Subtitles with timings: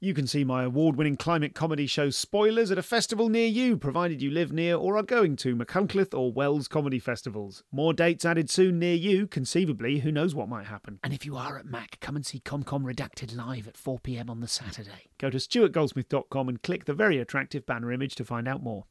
[0.00, 3.76] You can see my award winning climate comedy show Spoilers at a festival near you,
[3.76, 7.64] provided you live near or are going to Machynlleth or Wells comedy festivals.
[7.72, 11.00] More dates added soon near you, conceivably, who knows what might happen.
[11.02, 14.38] And if you are at Mac, come and see ComCom Redacted live at 4pm on
[14.38, 15.10] the Saturday.
[15.18, 18.84] Go to stuartgoldsmith.com and click the very attractive banner image to find out more.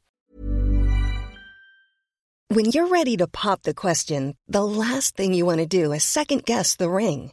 [2.48, 6.04] When you're ready to pop the question, the last thing you want to do is
[6.04, 7.32] second guess the ring.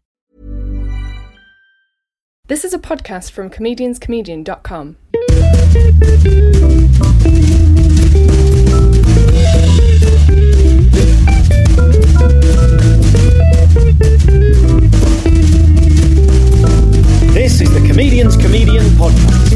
[2.51, 4.97] This is a podcast from comedianscomedian.com.
[17.33, 19.47] This is the Comedian's Comedian Podcast.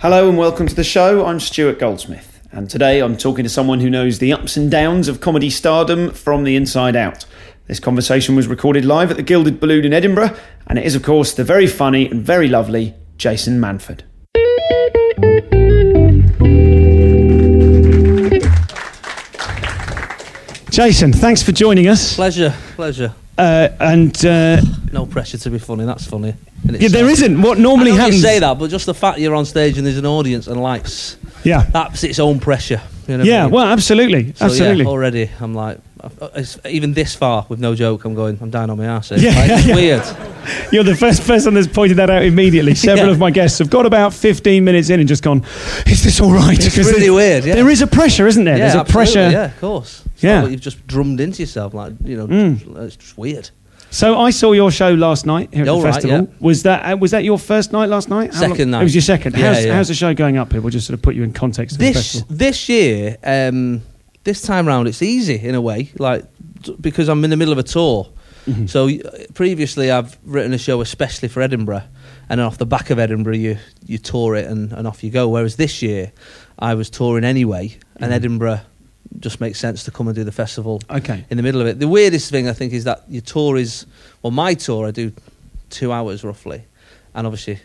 [0.00, 1.24] Hello and welcome to the show.
[1.24, 5.06] I'm Stuart Goldsmith, and today I'm talking to someone who knows the ups and downs
[5.06, 7.24] of comedy stardom from the inside out.
[7.66, 11.02] This conversation was recorded live at the Gilded Balloon in Edinburgh, and it is, of
[11.02, 14.02] course, the very funny and very lovely Jason Manford.
[20.70, 22.16] Jason, thanks for joining us.
[22.16, 23.14] Pleasure, pleasure.
[23.38, 24.60] Uh, and uh,
[24.92, 25.84] No pressure to be funny.
[25.84, 26.34] That's funny.
[26.68, 27.10] in yeah, there itself.
[27.10, 27.42] isn't.
[27.42, 28.16] What normally I know happens.
[28.16, 30.60] You say that, but just the fact you're on stage and there's an audience and
[30.60, 31.62] lights, Yeah.
[31.72, 32.80] that's its own pressure.
[33.06, 33.52] You know what I Yeah, mean?
[33.52, 34.32] well, absolutely.
[34.34, 34.84] So, absolutely.
[34.84, 35.93] Yeah, already, I'm like, it's,
[36.68, 39.10] even this far with no joke, I'm going, I'm down on my ass.
[39.10, 39.74] Yeah, Like, it's yeah.
[40.54, 40.72] weird.
[40.72, 42.74] You're the first person that's pointed that out immediately.
[42.90, 43.12] Several Yeah.
[43.12, 45.42] of my guests have got about 15 minutes in and just gone,
[45.86, 46.58] is this all right?
[46.58, 47.54] It's really weird, yeah.
[47.54, 48.56] There is a pressure, isn't there?
[48.58, 49.30] yeah, There's a pressure.
[49.30, 50.02] Yeah, of course.
[50.14, 50.46] It's Yeah.
[50.46, 52.76] you've just drummed into yourself, like you know, Mm.
[52.84, 53.50] it's just weird.
[53.90, 56.18] So I saw your show last night here at Oh, the right, festival.
[56.22, 56.26] yeah.
[56.40, 58.34] Was that uh, was that your first night last night?
[58.34, 58.80] How Second long- night.
[58.80, 59.36] It was your second.
[59.36, 59.74] Yeah, how's, yeah.
[59.76, 60.60] how's the show going up here?
[60.60, 63.82] We'll just sort of put you in context of the This this year, um,
[64.24, 66.24] this time round, it's easy in a way, like
[66.80, 68.08] because I'm in the middle of a tour.
[68.46, 68.68] Mhm.
[68.68, 68.88] So
[69.32, 71.82] previously, I've written a show especially for Edinburgh,
[72.28, 75.10] and then off the back of Edinburgh, you you tour it and, and off you
[75.10, 75.28] go.
[75.28, 76.12] Whereas this year,
[76.58, 78.16] I was touring anyway, and Mhm.
[78.16, 78.60] Edinburgh
[79.20, 81.24] just makes sense to come and do the festival Okay.
[81.30, 81.78] in the middle of it.
[81.78, 83.86] The weirdest thing I think is that your tour is
[84.22, 85.12] well, my tour I do
[85.70, 86.62] two hours roughly,
[87.14, 87.60] and obviously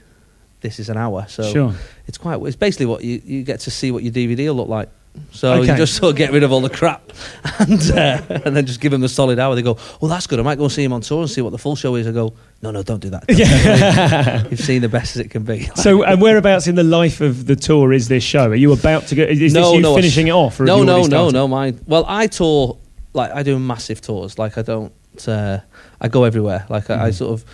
[0.61, 1.73] this is an hour, so sure.
[2.07, 2.39] it's quite.
[2.43, 4.89] It's basically what you you get to see what your DVD will look like.
[5.31, 5.71] So Okay.
[5.71, 7.11] you just sort of get rid of all the crap,
[7.59, 9.55] and uh, and then just give them a solid hour.
[9.55, 10.39] They go, "Well, that's good.
[10.39, 12.11] I might go see him on tour and see what the full show is." I
[12.11, 13.23] go, "No, no, don't do that.
[13.29, 14.47] Yeah.
[14.49, 17.45] You've seen the best as it can be." so, and whereabouts in the life of
[17.45, 18.49] the tour is this show?
[18.49, 19.23] Are you about to go?
[19.23, 20.59] Is No, this you no, finishing it off?
[20.59, 21.47] No, no, no, no.
[21.47, 21.79] Mine.
[21.87, 22.77] Well, I tour
[23.13, 24.37] like I do massive tours.
[24.39, 24.91] Like I don't.
[25.27, 25.59] Uh,
[26.01, 26.65] I go everywhere.
[26.69, 27.13] Like I, I Mhm.
[27.13, 27.45] sort of.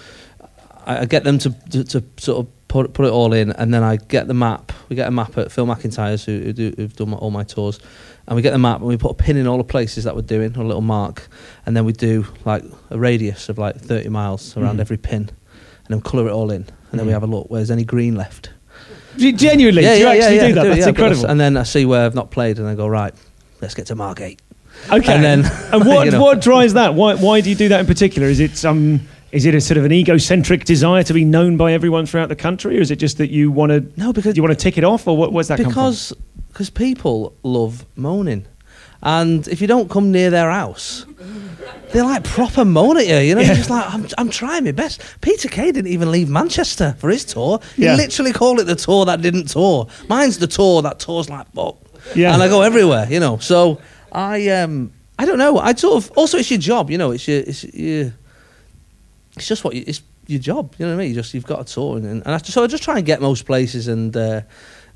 [0.86, 3.74] I, I get them to, to to sort of put put it all in, and
[3.74, 4.74] then I get the map.
[4.90, 7.44] We get a map at Phil McIntyre's who, who do, who've done my, all my
[7.44, 7.80] tours,
[8.28, 10.14] and we get the map and we put a pin in all the places that
[10.16, 11.28] we're doing, a little mark,
[11.66, 14.82] and then we do like a radius of like thirty miles around Mhm.
[14.82, 17.14] every pin, and then colour it all in, and then we Mhm.
[17.14, 17.48] have a look.
[17.50, 18.50] Where's any green left?
[19.18, 20.66] G- Genuinely, do you actually do that?
[20.66, 21.26] I That's yeah, incredible.
[21.28, 23.14] And then I see where I've not played, and I go right.
[23.62, 24.42] Let's get to Margate.
[24.92, 25.14] Okay.
[25.16, 26.22] And then- and what you know.
[26.22, 26.94] what drives that?
[26.94, 28.28] Why why do you do that in particular?
[28.28, 29.00] Is it um
[29.36, 32.36] is it a sort of an egocentric desire to be known by everyone throughout the
[32.36, 34.78] country, or is it just that you want to No, because you want to tick
[34.78, 36.14] it off, or what, where's that because
[36.52, 38.46] because people love moaning,
[39.04, 41.06] and if you don't come near their house,
[41.92, 43.18] they like proper moan at you.
[43.18, 43.48] You know, Yeah.
[43.48, 45.02] you're just like I'm, I'm trying my best.
[45.22, 47.60] Peter Kay didn't even leave Manchester for his tour.
[47.76, 47.96] He Yeah.
[47.96, 49.88] literally called it the tour that didn't tour.
[50.08, 51.76] Mine's the tour that tours like fuck.
[52.16, 52.34] Yeah.
[52.34, 53.08] and I go everywhere.
[53.10, 53.80] You know, so
[54.12, 55.58] I um I don't know.
[55.60, 56.90] I sort of also it's your job.
[56.90, 58.14] You know, it's your it's your
[59.36, 60.76] it's just what you, it's your job.
[60.78, 61.10] You know what I mean?
[61.10, 63.22] You just you've got a tour, and, and I, so I just try and get
[63.22, 64.42] most places, and uh,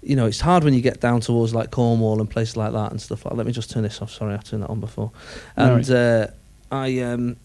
[0.02, 2.92] you know it's hard when you get down towards like Cornwall and places like that
[2.92, 3.26] and stuff.
[3.26, 4.12] like Let me just turn this off.
[4.12, 5.12] Sorry, I turned that on before.
[5.56, 6.28] And uh,
[6.72, 7.38] I um,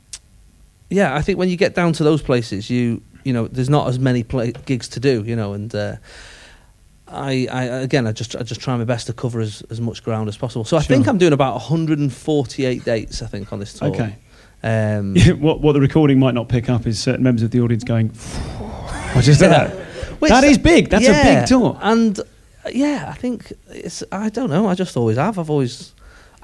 [0.90, 3.88] yeah, I think when you get down to those places, you you know there's not
[3.88, 5.24] as many pla gigs to do.
[5.24, 5.96] You know, and uh,
[7.08, 10.04] I, I again I just I just try my best to cover as, as much
[10.04, 10.64] ground as possible.
[10.64, 13.22] So I think I'm doing about 148 dates.
[13.22, 13.88] I think on this tour.
[13.88, 14.16] Okay.
[14.64, 17.84] Um, what what the recording might not pick up is certain members of the audience
[17.84, 18.10] going,
[19.14, 19.70] "I just did that."
[20.20, 20.88] Which- that is big.
[20.88, 21.78] That's a big tour.
[21.82, 22.22] And uh,
[22.72, 24.02] yeah, I think it's.
[24.10, 24.66] I don't know.
[24.66, 25.38] I just always have.
[25.38, 25.92] I've always.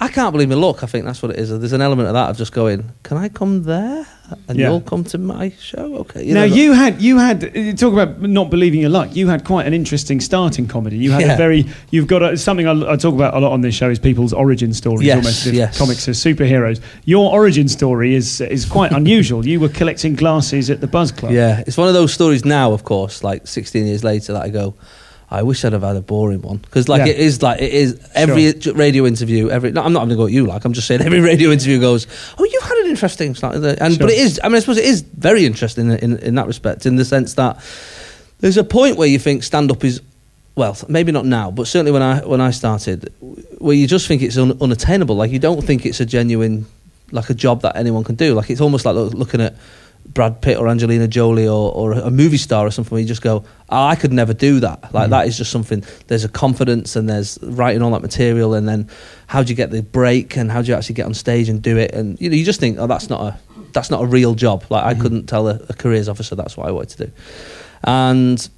[0.02, 0.82] I can't believe my luck.
[0.82, 1.50] I think that's what it is.
[1.50, 4.06] There's an element of that of just going, can I come there
[4.49, 4.70] and Yeah.
[4.70, 5.97] you'll come to my show?
[5.97, 6.25] Okay.
[6.25, 9.14] You now know, you had you had you talk about not believing your luck.
[9.14, 10.97] You had quite an interesting start in comedy.
[10.97, 13.61] You had a very you've got a, something I, I talk about a lot on
[13.61, 15.06] this show is people's origin stories.
[15.06, 15.76] Yes, almost as yes.
[15.79, 16.81] comics are superheroes.
[17.05, 19.46] Your origin story is is quite unusual.
[19.46, 21.32] You were collecting glasses at the Buzz Club.
[21.32, 24.49] Yeah, it's one of those stories now, of course, like 16 years later, that I
[24.49, 24.75] go,
[25.32, 26.56] I wish I'd have had a boring one.
[26.59, 27.12] Because, like, Yeah.
[27.12, 30.17] it is like, it is every j- radio interview, every, no, I'm not having to
[30.17, 32.06] go at you, like, I'm just saying every radio interview goes,
[32.38, 34.06] oh, you've had an interesting, the- and, Sure.
[34.06, 36.47] but it is, I mean, I suppose it is very interesting in, in, in that
[36.49, 37.59] respect, in the sense that
[38.41, 40.00] there's a point where you think stand up is,
[40.56, 43.12] well, maybe not now, but certainly when I when I started,
[43.59, 45.15] where you just think it's un, unattainable.
[45.15, 46.67] Like you don't think it's a genuine,
[47.12, 48.35] like a job that anyone can do.
[48.35, 49.55] Like it's almost like loo- looking at
[50.12, 52.94] Brad Pitt or Angelina Jolie or, or a movie star or something.
[52.94, 54.92] Where you just go, oh, I could never do that.
[54.92, 55.10] Like mm.
[55.10, 55.84] that is just something.
[56.08, 58.88] There's a confidence and there's writing all that material, and then
[59.26, 61.62] how do you get the break and how do you actually get on stage and
[61.62, 61.92] do it?
[61.92, 63.38] And you know, you just think, oh, that's not a
[63.72, 64.64] that's not a real job.
[64.68, 65.00] Like I mm.
[65.00, 67.12] couldn't tell a, a careers officer that's what I wanted to do,
[67.84, 68.48] and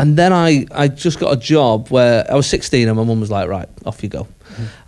[0.00, 3.20] and then I, I just got a job where I was 16 and my mum
[3.20, 4.26] was like, right, off you go.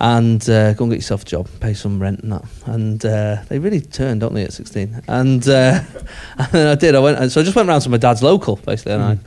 [0.01, 2.45] And uh, go and get yourself a job, pay some rent and that.
[2.65, 5.03] And uh, they really turn, don't they, at 16?
[5.09, 5.81] And, uh,
[6.39, 6.95] and I did.
[6.95, 8.95] I went, and so I just went around to my dad's local, basically.
[8.95, 9.19] And, I,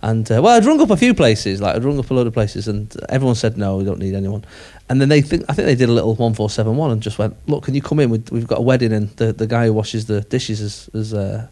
[0.00, 2.26] and uh, well, I'd rung up a few places, like I'd rung up a load
[2.26, 4.46] of places, and everyone said, no, we don't need anyone.
[4.88, 7.64] And then they think, I think they did a little 1471 and just went, look,
[7.64, 8.08] can you come in?
[8.08, 11.12] We've, we've got a wedding and the, the guy who washes the dishes is, is
[11.12, 11.48] uh,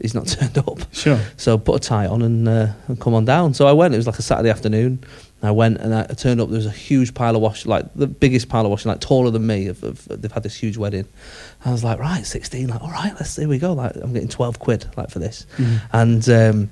[0.00, 0.78] he's not turned up.
[0.94, 1.20] Sure.
[1.36, 3.54] So put a tie on and, uh, and come on down.
[3.54, 3.94] So I went.
[3.94, 5.04] It was like a Saturday afternoon.
[5.44, 6.50] I went and I turned up.
[6.50, 9.30] There was a huge pile of washing, like the biggest pile of washing, like taller
[9.30, 9.66] than me.
[9.66, 11.08] Of, of, they've had this huge wedding.
[11.64, 12.68] I was like, right, sixteen.
[12.68, 13.72] Like, all right, let's here we go.
[13.72, 15.46] Like, I'm getting twelve quid like for this.
[15.92, 16.70] And um,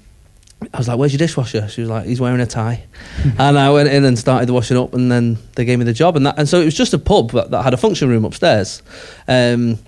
[0.73, 1.69] I was like, where's your dishwasher?
[1.69, 2.85] She was like, he's wearing a tie.
[3.39, 6.17] and I went in and started washing up, and then they gave me the job.
[6.17, 8.25] And that, and so it was just a pub that, that had a function room
[8.25, 8.83] upstairs.
[9.27, 9.79] Um,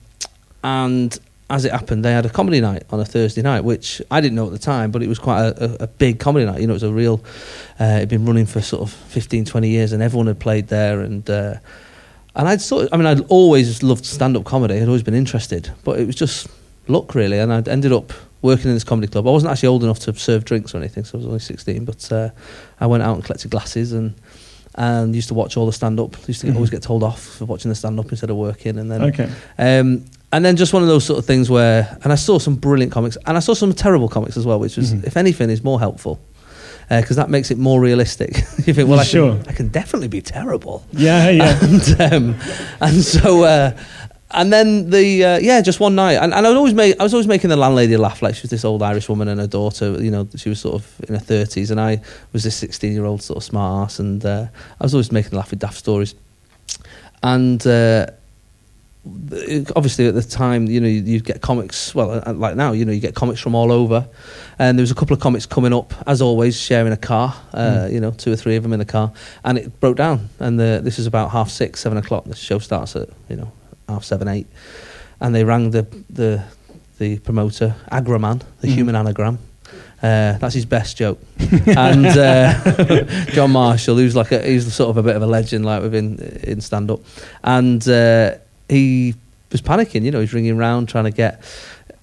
[0.65, 1.19] and
[1.53, 4.35] as it happened, they had a comedy night on a Thursday night, which I didn't
[4.37, 6.61] know at the time, but it was quite a, a, a big comedy night.
[6.61, 7.23] You know, it was a real,
[7.79, 11.01] uh, it'd been running for sort of 15, 20 years, and everyone had played there.
[11.03, 11.57] And uh,
[12.35, 15.15] and I'd sort of, I mean, I'd always loved stand up comedy, I'd always been
[15.15, 16.49] interested, but it was just
[16.89, 17.39] luck, really.
[17.39, 19.29] And I'd ended up working in this comedy club.
[19.29, 21.85] I wasn't actually old enough to serve drinks or anything, so I was only 16,
[21.85, 22.31] but uh,
[22.81, 24.15] I went out and collected glasses and.
[24.75, 26.17] And used to watch all the stand up.
[26.27, 28.79] Used to get, always get told off for watching the stand up instead of working.
[28.79, 29.31] And then Okay.
[29.59, 32.55] um, and then just one of those sort of things where, and I saw some
[32.57, 35.05] brilliant comics, and I saw some terrible comics as well, which was, Mhm.
[35.05, 36.19] if anything, is more helpful
[36.89, 38.37] because that makes it more realistic.
[38.67, 39.37] you think, well, I, Sure.
[39.37, 41.59] can, I can definitely be terrible, Yeah, yeah.
[41.63, 42.37] and um,
[42.81, 43.45] and so.
[43.45, 43.71] Uh,
[44.35, 47.03] and then the uh, yeah, just one night, and, and I was always make, I
[47.03, 48.23] was always making the landlady laugh.
[48.23, 50.03] Like she was this old Irish woman and her daughter.
[50.03, 52.01] You know, she was sort of in her thirties, and I
[52.33, 54.47] was this sixteen-year-old sort of smart ass, and uh,
[54.81, 56.15] I was always making her laugh with daft stories.
[57.23, 58.07] And uh,
[59.05, 61.95] obviously at the time, you know, you, get comics.
[61.95, 64.09] Well, uh, like now, you know, you get comics from all over.
[64.59, 67.35] And there was a couple of comics coming up, as always, sharing a car.
[67.53, 69.13] Uh, You know, two or three of them in the car,
[69.45, 70.29] and it broke down.
[70.39, 72.25] And the, this is about half six, seven o'clock.
[72.25, 73.51] The show starts at you know
[73.89, 74.47] half seven, eight,
[75.21, 76.43] and they rang the the
[76.99, 78.75] the promoter, Agraman, the Mm.
[78.75, 79.39] human anagram.
[80.03, 81.19] Uh, that's his best joke,
[81.67, 82.53] and uh,
[83.33, 86.19] John Marshall, who's like a, he's sort of a bit of a legend, like within
[86.45, 87.01] in stand up,
[87.45, 88.33] and uh,
[88.69, 89.15] he
[89.51, 90.03] was panicking.
[90.03, 91.43] You know, he's ringing round trying to get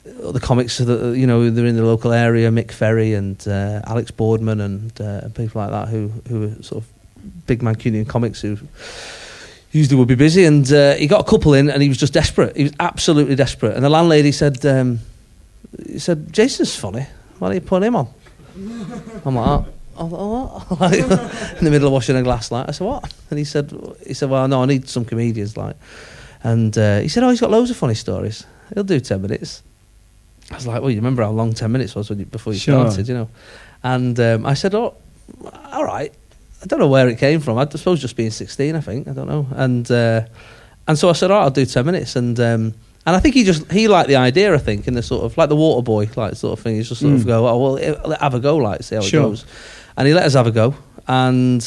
[0.05, 4.11] the comics that you know they're in the local area, Mick Ferry and uh, Alex
[4.11, 8.57] Boardman and uh, people like that who who are sort of big Mancunian comics who
[9.71, 10.45] usually would be busy.
[10.45, 12.55] And uh, he got a couple in, and he was just desperate.
[12.55, 13.75] He was absolutely desperate.
[13.75, 14.99] And the landlady said, um,
[15.85, 17.05] "He said Jason's funny.
[17.39, 18.07] Why don't you put him on?"
[19.25, 19.65] I'm like,
[19.97, 23.13] "Oh, oh, what?" Like, in the middle of washing a glass, like I said, "What?"
[23.29, 23.71] And he said,
[24.05, 25.75] "He said, well, no, I need some comedians, like."
[26.43, 28.45] And uh, he said, "Oh, he's got loads of funny stories.
[28.73, 29.61] He'll do ten minutes."
[30.51, 32.59] I was like, "Well, you remember how long ten minutes was when you, before you
[32.59, 32.85] Sure.
[32.89, 33.29] started, you know?"
[33.83, 34.93] And um, I said, "Oh,
[35.71, 36.13] all right."
[36.61, 37.57] I don't know where it came from.
[37.57, 38.75] I suppose just being sixteen.
[38.75, 39.47] I think I don't know.
[39.51, 40.25] And uh,
[40.87, 42.73] and so I said, "All right, I'll do ten minutes." And um,
[43.05, 44.53] and I think he just he liked the idea.
[44.53, 46.75] I think in the sort of like the water boy like sort of thing.
[46.75, 47.17] He's just sort Mm.
[47.17, 49.21] of go, "Oh well, have a go, like see how Sure.
[49.21, 49.45] it goes."
[49.97, 50.75] And he let us have a go.
[51.07, 51.61] And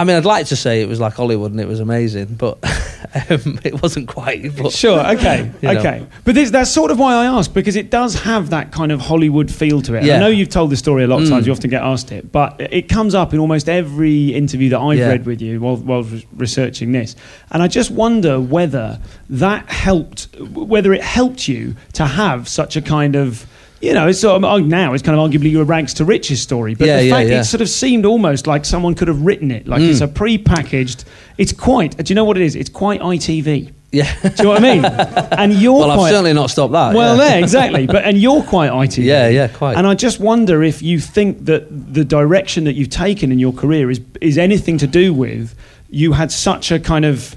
[0.00, 2.58] I mean, I'd like to say it was like Hollywood and it was amazing, but
[3.30, 4.56] um, it wasn't quite.
[4.56, 4.98] But Sure.
[5.14, 5.50] Okay.
[5.60, 5.78] You know.
[5.80, 6.06] okay.
[6.24, 9.00] But this, that's sort of why I ask because it does have that kind of
[9.00, 10.04] Hollywood feel to it.
[10.04, 10.16] Yeah.
[10.16, 11.30] I know you've told the story a lot of Mm.
[11.32, 11.46] times.
[11.46, 14.98] You often get asked it, but it comes up in almost every interview that I've
[14.98, 15.08] Yeah.
[15.08, 17.14] read with you while, while researching this.
[17.50, 22.80] And I just wonder whether that helped, whether it helped you to have such a
[22.80, 23.44] kind of
[23.80, 26.74] you know, it's sort of now it's kind of arguably your rags to riches story.
[26.74, 27.40] But Yeah, the yeah, fact yeah.
[27.40, 31.04] it sort of seemed almost like someone could have written it, like it's a pre-packaged.
[31.38, 31.96] It's quite.
[31.96, 32.54] Do you know what it is?
[32.56, 33.72] It's quite ITV.
[33.92, 34.14] Yeah.
[34.22, 34.84] Do you know what I mean?
[34.84, 36.94] And you're well, I've certainly not stopped that.
[36.94, 37.28] well, yeah.
[37.30, 37.86] there exactly.
[37.86, 39.02] But and you're quite ITV.
[39.04, 39.76] Yeah, yeah, quite.
[39.76, 43.52] And I just wonder if you think that the direction that you've taken in your
[43.52, 45.54] career is is anything to do with
[45.88, 47.34] you had such a kind of.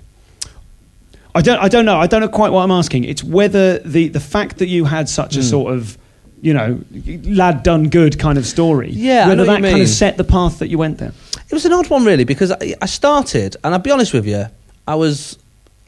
[1.34, 1.58] I don't.
[1.60, 1.98] I don't know.
[1.98, 3.06] I don't know quite what I'm asking.
[3.06, 5.46] It's whether the the fact that you had such a Hmm.
[5.46, 5.98] sort of.
[6.44, 6.82] You know,
[7.24, 8.90] lad done good kind of story.
[8.92, 11.14] Yeah, I whether that kind of set the path that you went there.
[11.50, 14.28] It was an odd one, really, because I, I started, and I'll be honest with
[14.28, 14.46] you,
[14.88, 15.40] I was.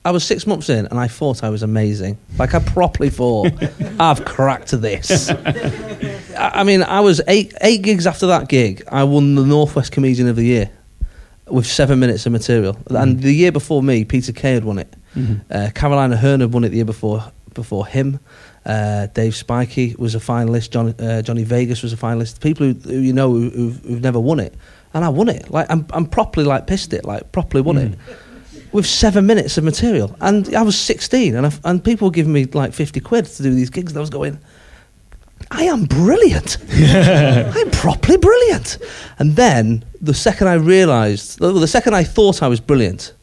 [0.08, 2.20] I was six months in and I thought I was amazing.
[2.38, 3.52] Like I properly thought,
[4.00, 5.32] I've cracked this.
[6.38, 8.84] I mean, I was eight eight gigs after that gig.
[8.92, 10.70] I won the Northwest Comedian of the Year
[11.48, 12.78] with seven minutes of material.
[12.92, 14.94] And the year before me, Peter Kay had won it.
[15.50, 17.24] Uh, Caroline Aherne had won it the year before
[17.56, 18.20] before him.
[18.66, 20.72] Uh, Dave Spikey was a finalist.
[20.72, 22.42] John, uh, Johnny Vegas was a finalist.
[22.42, 24.56] People who, who you know who, who've, who've never won it,
[24.94, 25.52] and I won it.
[25.52, 27.06] Like I'm, I'm properly like pissed it.
[27.06, 27.98] Like properly won it
[28.76, 30.16] with seven minutes of material.
[30.20, 33.44] And I was 16, and I, and people were giving me like 50 quid to
[33.44, 33.94] do these gigs.
[33.94, 34.38] And I was going,
[35.50, 36.58] I am brilliant.
[36.72, 38.78] I'm properly brilliant.
[39.18, 43.14] And then the second I realised, well, the second I thought I was brilliant,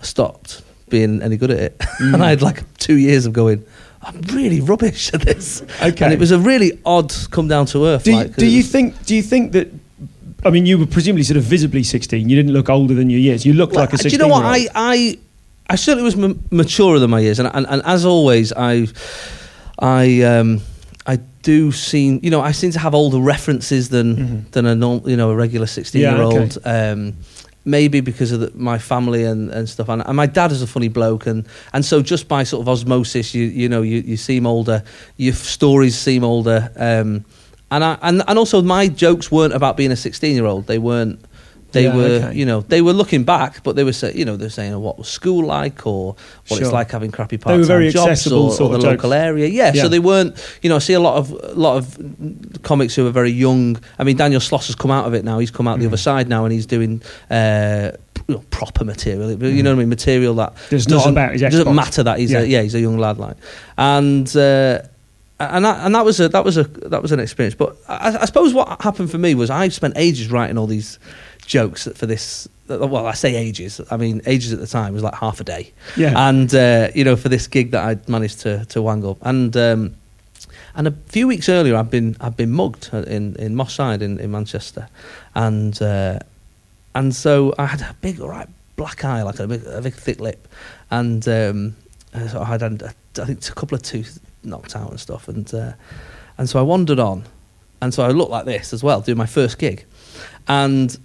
[0.00, 1.82] I stopped being any good at it.
[2.00, 3.64] and I had like two years of going,
[4.02, 5.62] I'm really rubbish at this.
[5.82, 6.04] Okay.
[6.04, 8.04] And it was a really odd come down to earth.
[8.04, 9.04] Do, you, do you think?
[9.06, 9.68] Do you think that?
[10.44, 12.28] I mean, you were presumably sort of visibly 16.
[12.28, 13.44] You didn't look older than your years.
[13.44, 14.12] You looked Well, like a do 16.
[14.12, 14.44] you know what?
[14.44, 15.18] I, I,
[15.68, 18.86] I certainly was m- maturer than my years, and, and, and as always, I,
[19.80, 20.60] I, um,
[21.06, 25.02] I do seem, you know, I seem to have older references than than a norm,
[25.08, 26.56] you know, a regular sixteen Yeah, year old.
[26.58, 26.70] okay.
[26.90, 27.14] Um,
[27.68, 30.66] maybe because of the, my family and, and stuff, and, and my dad is a
[30.66, 34.16] funny bloke, and, and so just by sort of osmosis, you you know, you, you
[34.16, 34.82] seem older,
[35.16, 37.24] your stories seem older, um,
[37.70, 40.66] and I and, and also my jokes weren't about being a sixteen year old.
[40.66, 41.20] They weren't.
[41.72, 42.34] They Yeah, were, okay.
[42.34, 44.78] you know, they were looking back, but they were, say, you know, they're saying oh,
[44.80, 46.16] what was school like, or
[46.48, 46.66] what Sure.
[46.66, 49.02] it's like having crappy part-time jobs, or, sort or of the jokes.
[49.04, 49.46] local area.
[49.48, 49.82] Yeah, Yeah.
[49.82, 51.98] so they weren't, you know, I see a lot of a lot of
[52.62, 53.78] comics who are very young.
[53.98, 55.38] I mean, Daniel Sloss has come out of it now.
[55.40, 55.88] He's come out the Mm.
[55.88, 57.02] other side now, and he's doing.
[57.30, 57.90] Uh,
[58.50, 59.88] proper material, you know what I mean.
[59.88, 62.40] Material that doesn't, doesn't matter that he's Yeah.
[62.40, 63.36] a yeah he's a young lad like,
[63.78, 64.80] and uh,
[65.40, 67.54] and that, and that was a that was a that was an experience.
[67.54, 70.98] But I, I suppose what happened for me was I spent ages writing all these
[71.46, 72.48] jokes for this.
[72.68, 73.80] Well, I say ages.
[73.90, 75.72] I mean, ages at the time was like half a day.
[75.96, 76.28] Yeah.
[76.28, 79.94] And uh, you know, for this gig that I'd managed to to wangle, and um,
[80.74, 84.18] and a few weeks earlier, I'd been I'd been mugged in in Moss Side in,
[84.18, 84.88] in Manchester,
[85.36, 86.18] and uh,
[86.96, 90.18] and so I had a big right black eye, like a big, a big thick
[90.18, 90.48] lip,
[90.90, 91.76] and um,
[92.28, 95.72] so I had I think a couple of tooth knocked out and stuff, and uh,
[96.36, 97.24] and so I wandered on,
[97.80, 99.84] and so I looked like this as well, doing my first gig,
[100.46, 100.96] and.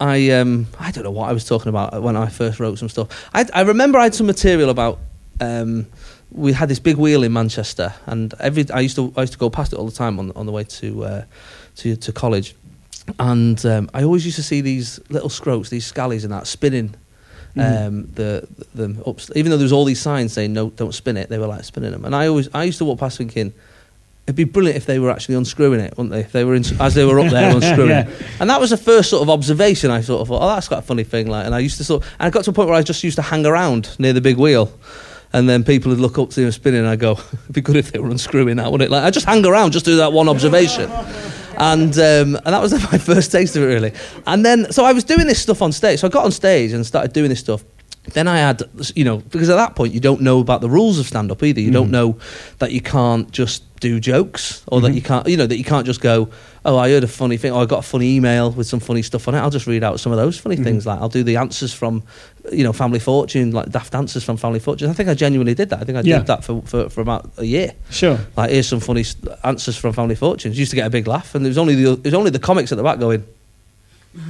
[0.00, 2.88] I um I don't know what I was talking about when I first wrote some
[2.88, 3.30] stuff.
[3.32, 4.98] I I remember I had some material about
[5.40, 5.86] um
[6.32, 9.38] we had this big wheel in Manchester and every I used to I used to
[9.38, 11.24] go past it all the time on on the way to uh,
[11.76, 12.54] to to college,
[13.18, 16.94] and um, I always used to see these little scroats, these scallies and that spinning.
[17.56, 21.16] Um, the the up, even though there was all these signs saying no, don't spin
[21.18, 23.52] it, they were like spinning them, and I always I used to walk past thinking,
[24.26, 26.20] it'd be brilliant if they were actually unscrewing it, wouldn't they?
[26.20, 28.08] If they were in, as they were up there unscrewing, Yeah.
[28.08, 28.22] it.
[28.40, 29.90] and that was the first sort of observation.
[29.90, 31.26] I sort of thought, oh, that's quite a funny thing.
[31.28, 33.04] Like, and I used to sort, and I got to a point where I just
[33.04, 34.72] used to hang around near the big wheel.
[35.34, 37.12] And then people would look up to them spinning, and I go,
[37.44, 39.72] "It'd be good if they were unscrewing that, wouldn't it?" Like I just hang around,
[39.72, 40.90] just do that one observation,
[41.62, 43.92] and um, and that was my first taste of it, really.
[44.26, 46.00] And then, so I was doing this stuff on stage.
[46.00, 47.64] So I got on stage and started doing this stuff.
[48.04, 48.62] Then I had,
[48.96, 51.40] you know, because at that point you don't know about the rules of stand up
[51.42, 51.60] either.
[51.60, 51.92] You don't mm-hmm.
[51.92, 52.18] know
[52.58, 54.96] that you can't just do jokes or that mm-hmm.
[54.96, 56.28] you can't, you know, that you can't just go,
[56.64, 59.02] oh, I heard a funny thing, or I got a funny email with some funny
[59.02, 59.38] stuff on it.
[59.38, 60.64] I'll just read out some of those funny mm-hmm.
[60.64, 60.84] things.
[60.84, 62.02] Like I'll do the answers from,
[62.50, 64.90] you know, Family Fortune, like daft answers from Family Fortune.
[64.90, 65.80] I think I genuinely did that.
[65.80, 66.18] I think I Yeah.
[66.18, 67.72] did that for, for, for about a year.
[67.90, 68.18] Sure.
[68.36, 69.04] Like here's some funny
[69.44, 70.58] answers from Family Fortunes.
[70.58, 72.40] Used to get a big laugh, and it was only the it was only the
[72.40, 73.24] comics at the back going,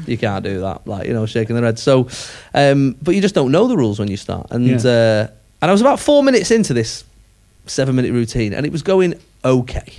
[0.06, 1.78] "You can't do that," like you know, shaking their head.
[1.78, 2.08] So,
[2.54, 4.46] um, but you just don't know the rules when you start.
[4.50, 4.76] And Yeah.
[4.76, 5.26] uh,
[5.60, 7.04] and I was about four minutes into this
[7.66, 9.92] seven minute routine, and it was going okay.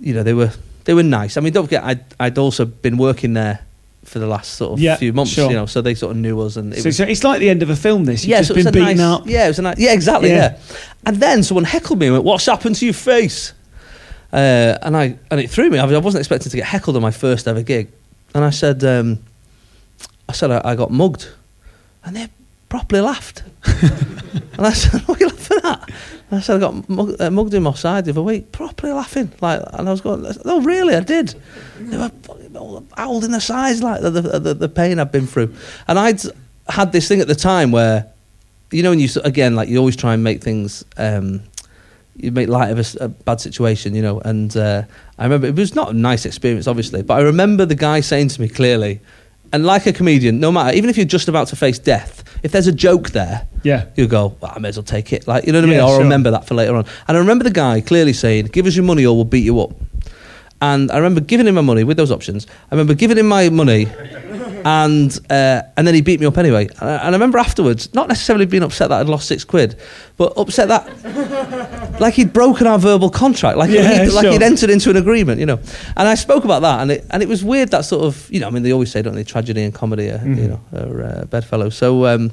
[0.00, 0.50] You know, they were
[0.84, 1.36] they were nice.
[1.36, 3.60] I mean, don't forget, I'd I'd also been working there
[4.04, 5.32] for the last sort of Yeah, few months.
[5.32, 5.50] sure.
[5.50, 7.40] You know, so they sort of knew us, and it So, was so it's like
[7.40, 8.04] the end of a film.
[8.04, 9.26] This you've yeah, just so been beaten nice, up.
[9.26, 10.30] Yeah, it was a nice, yeah, exactly.
[10.30, 10.52] Yeah.
[10.56, 10.76] Yeah.
[11.06, 13.52] and then someone heckled me and went, "What's happened to your face?"
[14.32, 15.78] Uh, and I and it threw me.
[15.78, 17.88] I I wasn't expecting to get heckled on my first ever gig,
[18.38, 19.18] and I said, um,
[20.28, 21.28] "I said I, I got mugged,"
[22.04, 22.28] and they
[22.68, 23.42] properly laughed.
[24.58, 25.88] And I said, what are you laughing at?
[26.30, 28.92] And I said, I got mugged, uh, mugged in Moss Side the other week, properly
[28.92, 29.32] laughing.
[29.40, 30.94] Like, and I was going, oh, really?
[30.94, 31.34] I did.
[31.78, 32.10] They were
[32.96, 35.54] holding their sides, like the, the, the, the pain I've been through.
[35.86, 36.20] And I'd
[36.68, 38.08] had this thing at the time where,
[38.72, 41.40] you know, when you, again, like you always try and make things, um,
[42.18, 44.20] you make light of a bad situation, you know.
[44.20, 44.82] And uh,
[45.18, 48.28] I remember it was not a nice experience, obviously, but I remember the guy saying
[48.28, 49.00] to me clearly,
[49.52, 52.52] and like a comedian, no matter, even if you're just about to face death, if
[52.52, 53.86] there's a joke there, Yeah.
[53.96, 55.26] you go, well, I may as well take it.
[55.26, 55.76] Like, you know what I mean?
[55.78, 56.02] Yeah, I'll sure.
[56.02, 56.84] remember that for later on.
[57.06, 59.58] And I remember the guy clearly saying, give us your money or we'll beat you
[59.60, 59.72] up.
[60.60, 62.46] And I remember giving him my money with those options.
[62.70, 63.86] I remember giving him my money,
[64.64, 66.68] and uh, and then he beat me up anyway.
[66.80, 69.78] And I, and I remember afterwards, not necessarily being upset that I'd lost six quid,
[70.16, 74.70] but upset that like he'd broken our verbal contract, like Yeah, he'd, like he'd entered
[74.70, 75.58] into an agreement, you know.
[75.96, 78.40] And I spoke about that, and it and it was weird that sort of, you
[78.40, 80.34] know, I mean, they always say, don't they, tragedy and comedy, are, Mm-hmm.
[80.42, 81.76] you know, are uh, bedfellows.
[81.76, 82.06] So.
[82.06, 82.32] Um,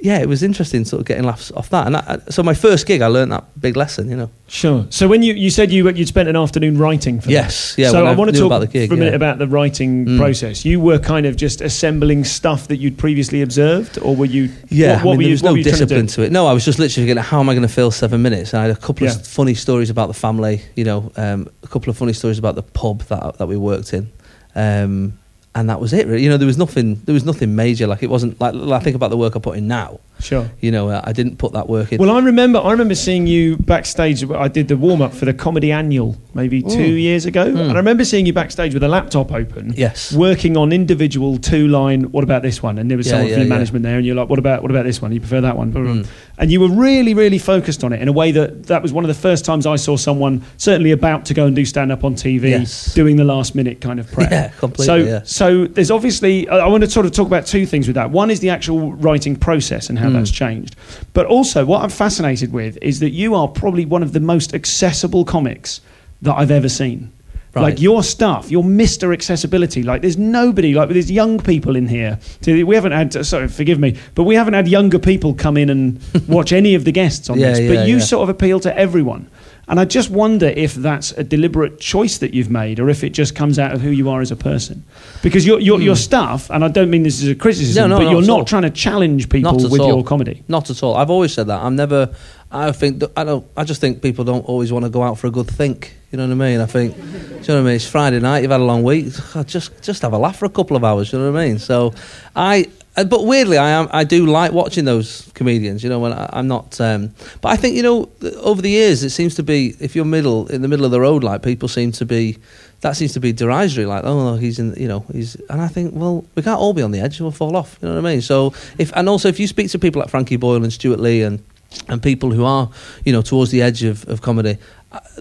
[0.00, 1.86] yeah, it was interesting sort of getting laughs off that.
[1.88, 4.30] And I, so my first gig, I learned that big lesson, you know.
[4.46, 4.86] Sure.
[4.90, 7.82] So when you, you said you you'd spent an afternoon writing for Yes, that.
[7.82, 9.16] yeah, So I I want to talk about the gig, for a minute yeah.
[9.16, 10.18] about the writing Mm.
[10.18, 10.64] process.
[10.64, 14.50] You were kind of just assembling stuff that you'd previously observed, or were you?
[14.68, 15.32] Yeah, What, what I mean, were there you?
[15.32, 16.12] was no you trying to discipline do?
[16.12, 16.32] to, it.
[16.32, 18.52] No, I was just literally going, how am I going to fill seven minutes?
[18.52, 19.14] And I had a couple Yeah.
[19.14, 22.54] of funny stories about the family, you know, um, a couple of funny stories about
[22.54, 24.10] the pub that that we worked in.
[24.54, 25.18] Um,
[25.58, 26.06] and that was it.
[26.06, 27.86] You know, there was nothing, there was nothing major.
[27.86, 30.00] Like it wasn't like I think about the work I put in now.
[30.20, 30.50] Sure.
[30.60, 31.98] You know, I didn't put that work in.
[31.98, 32.58] Well, I remember.
[32.58, 34.28] I remember seeing you backstage.
[34.30, 37.00] I did the warm up for the comedy annual maybe two Mm.
[37.02, 39.72] years ago, and I remember seeing you backstage with a laptop open.
[39.76, 40.12] Yes.
[40.12, 42.02] Working on individual two line.
[42.12, 42.78] What about this one?
[42.78, 43.48] And there was Yeah, someone yeah, from yeah.
[43.48, 45.12] management there, and you're like, what about what about this one?
[45.12, 45.72] You prefer that one?
[45.72, 46.06] Mm.
[46.38, 49.02] And you were really, really focused on it in a way that that was one
[49.04, 52.04] of the first times I saw someone certainly about to go and do stand up
[52.04, 52.94] on TV, Yes.
[52.94, 54.30] doing the last minute kind of prep.
[54.30, 55.20] Yeah, completely, So, yeah.
[55.24, 56.48] so there's obviously.
[56.48, 58.10] I I want to sort of talk about two things with that.
[58.10, 60.14] One is the actual writing process and how Mm.
[60.14, 60.76] that's changed,
[61.12, 64.54] but also what I'm fascinated with is that you are probably one of the most
[64.54, 65.80] accessible comics
[66.22, 67.12] that I've ever seen.
[67.54, 67.62] Right.
[67.62, 69.12] Like your stuff, your Mr.
[69.12, 69.82] Accessibility.
[69.82, 72.18] Like there's nobody, like there's young people in here.
[72.46, 75.98] We haven't had, sorry, forgive me, but we haven't had younger people come in and
[76.28, 77.60] watch any of the guests on Yeah, this.
[77.60, 78.02] yeah, but you yeah.
[78.02, 79.30] sort of appeal to everyone.
[79.68, 83.10] And I just wonder if that's a deliberate choice that you've made or if it
[83.10, 84.82] just comes out of who you are as a person.
[85.22, 87.90] Because your, your, your stuff, and I don't mean this as a criticism, Hmm.
[87.90, 88.44] No, no, but you're not all.
[88.46, 90.42] trying to challenge people Not with your comedy.
[90.48, 90.94] Not at all.
[90.96, 91.60] I've always said that.
[91.62, 92.14] I'm never.
[92.50, 93.02] I think.
[93.14, 93.46] I don't.
[93.58, 95.94] I just think people don't always want to go out for a good think.
[96.10, 96.60] You know what I mean?
[96.60, 96.96] I think.
[96.96, 97.74] Do you know what I mean?
[97.74, 98.38] It's Friday night.
[98.40, 99.12] You've had a long week.
[99.46, 101.12] Just just have a laugh for a couple of hours.
[101.12, 101.58] You know what I mean?
[101.58, 101.92] So,
[102.34, 102.68] I.
[102.98, 103.88] uh, But weirdly, I am.
[103.92, 105.82] I do like watching those comedians.
[105.82, 106.80] You know, when I, I'm not.
[106.80, 108.08] Um, but I think you know,
[108.40, 111.00] over the years, it seems to be if you're middle in the middle of the
[111.00, 112.38] road, like people seem to be.
[112.80, 115.66] That seems to be derisory, like oh no, he's in, you know he's, and I
[115.66, 117.76] think well we can't all be on the edge, we'll fall off.
[117.82, 118.22] You know what I mean?
[118.22, 121.22] So if and also if you speak to people like Frankie Boyle and Stewart Lee
[121.22, 121.42] and
[121.88, 122.70] and people who are
[123.04, 124.58] you know towards the edge of, of comedy,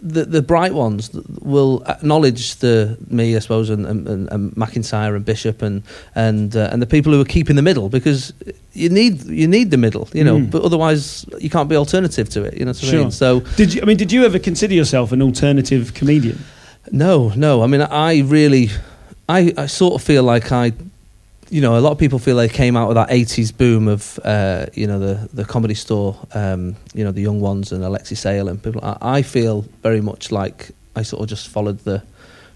[0.02, 1.10] the the bright ones
[1.42, 5.84] will acknowledge the me I suppose and, and, and, McIntyre and Bishop and
[6.16, 8.32] and uh, and the people who are keeping the middle because
[8.74, 10.52] you need you need the middle, you know, Mm.
[10.52, 12.54] but otherwise you can't be alternative to it.
[12.58, 13.00] You know what I Sure.
[13.02, 13.12] mean?
[13.12, 16.38] So Did you, I mean, did you ever consider yourself an alternative comedian?
[16.92, 17.62] No, no.
[17.64, 18.70] I mean, I really,
[19.28, 20.72] I, I sort of feel like I,
[21.50, 24.20] you know, a lot of people feel they came out of that '80s boom of,
[24.24, 28.16] uh, you know, the the comedy store, um, you know, the young ones and Alexei
[28.16, 28.82] Sayle and people.
[28.84, 32.02] I, I feel very much like I sort of just followed the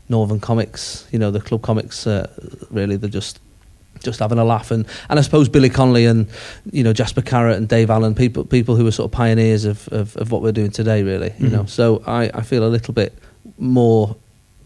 [0.09, 2.05] Northern comics, you know, the club comics.
[2.05, 2.27] Uh,
[2.69, 3.39] really, they're just
[4.03, 6.27] just having a laugh and and I suppose Billy Connolly and
[6.71, 9.87] you know Jasper Carrott and Dave Allen people people who were sort of pioneers of
[9.89, 11.51] of, of what we're doing today really you Mhm.
[11.51, 13.13] know so I, I feel a little bit
[13.59, 14.15] more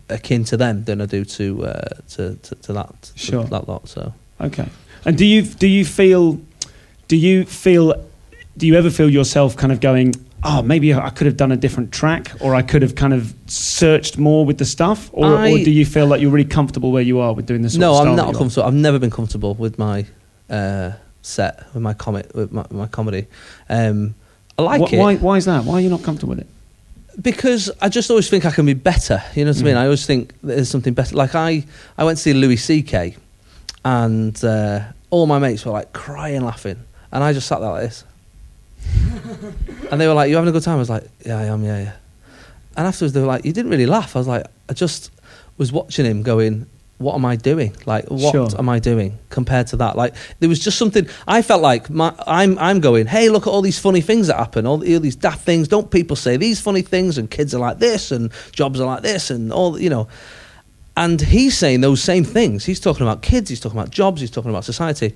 [0.09, 3.43] akin to them than I do to uh, to, to to that to Sure.
[3.45, 4.67] that lot so Okay.
[5.05, 6.39] And do you do you feel
[7.07, 7.93] do you feel
[8.57, 11.57] do you ever feel yourself kind of going, oh, maybe I could have done a
[11.57, 15.57] different track, or I could have kind of searched more with the stuff, or, or
[15.57, 17.73] do you feel like you're really comfortable where you are with doing this?
[17.73, 20.05] Sort no I'm not comfortable I've never been comfortable with my
[20.49, 23.27] uh, set with my comic with my, my comedy
[23.69, 24.15] um,
[24.57, 25.65] I like it Why, why is that?
[25.65, 26.47] Why are you not comfortable with it?
[27.21, 29.21] Because I just always think I can be better.
[29.35, 29.75] You know what I mean?
[29.75, 29.79] Mm.
[29.79, 31.15] I always think there's something better.
[31.15, 31.65] Like I,
[31.97, 33.15] I went to see Louis C.K.
[33.83, 36.79] and uh, all my mates were like crying, laughing,
[37.11, 38.03] and I just sat there like this.
[39.91, 41.63] and they were like, "You having a good time?" I was like, "Yeah, I am.
[41.63, 41.93] Yeah, yeah."
[42.77, 45.11] And afterwards, they were like, "You didn't really laugh." I was like, "I just
[45.57, 47.75] was watching him going." What am I doing?
[47.85, 48.47] Like, what Sure.
[48.57, 49.97] am I doing compared to that?
[49.97, 51.07] Like, there was just something.
[51.27, 53.05] I felt like my, I'm, I'm going.
[53.07, 54.65] Hey, look at all these funny things that happen.
[54.65, 55.67] All, all these daft things.
[55.67, 57.17] Don't people say these funny things?
[57.17, 60.07] And kids are like this, and jobs are like this, and all you know.
[60.97, 62.63] And he's saying those same things.
[62.63, 63.49] He's talking about kids.
[63.49, 64.21] He's talking about jobs.
[64.21, 65.13] He's talking about society.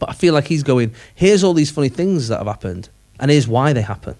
[0.00, 0.92] But I feel like he's going.
[1.14, 2.88] Here's all these funny things that have happened,
[3.20, 4.16] and here's why they happen.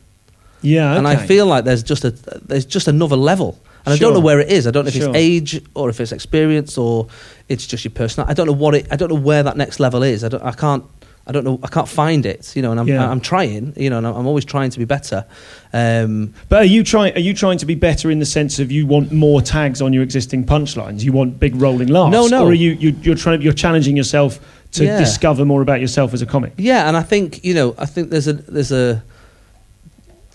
[0.63, 4.15] Yeah, And I feel like there's just a there's just another level, and I don't
[4.15, 4.67] know where it is.
[4.67, 5.09] I don't know if Sure.
[5.09, 7.07] it's age or if it's experience or
[7.49, 8.29] it's just your personal.
[8.29, 8.87] I don't know what it.
[8.91, 10.23] I don't know where that next level is.
[10.25, 10.43] I don't.
[10.43, 10.85] I can't.
[11.27, 11.61] I don't know.
[11.63, 12.57] I can't find it.
[12.57, 13.09] You know, and I'm Yeah.
[13.09, 13.73] I'm trying.
[13.77, 15.25] You know, and I'm I'm always trying to be better.
[15.73, 17.15] Um, But are you trying?
[17.15, 19.93] Are you trying to be better in the sense of you want more tags on
[19.93, 21.03] your existing punchlines?
[21.03, 22.13] You want big rolling laughs?
[22.13, 22.45] No, no.
[22.45, 23.43] Or are you, you you're trying?
[23.43, 24.41] You're challenging yourself
[24.73, 24.99] to Yeah.
[24.99, 26.53] discover more about yourself as a comic.
[26.57, 29.03] Yeah, and I think you know, I think there's a there's a.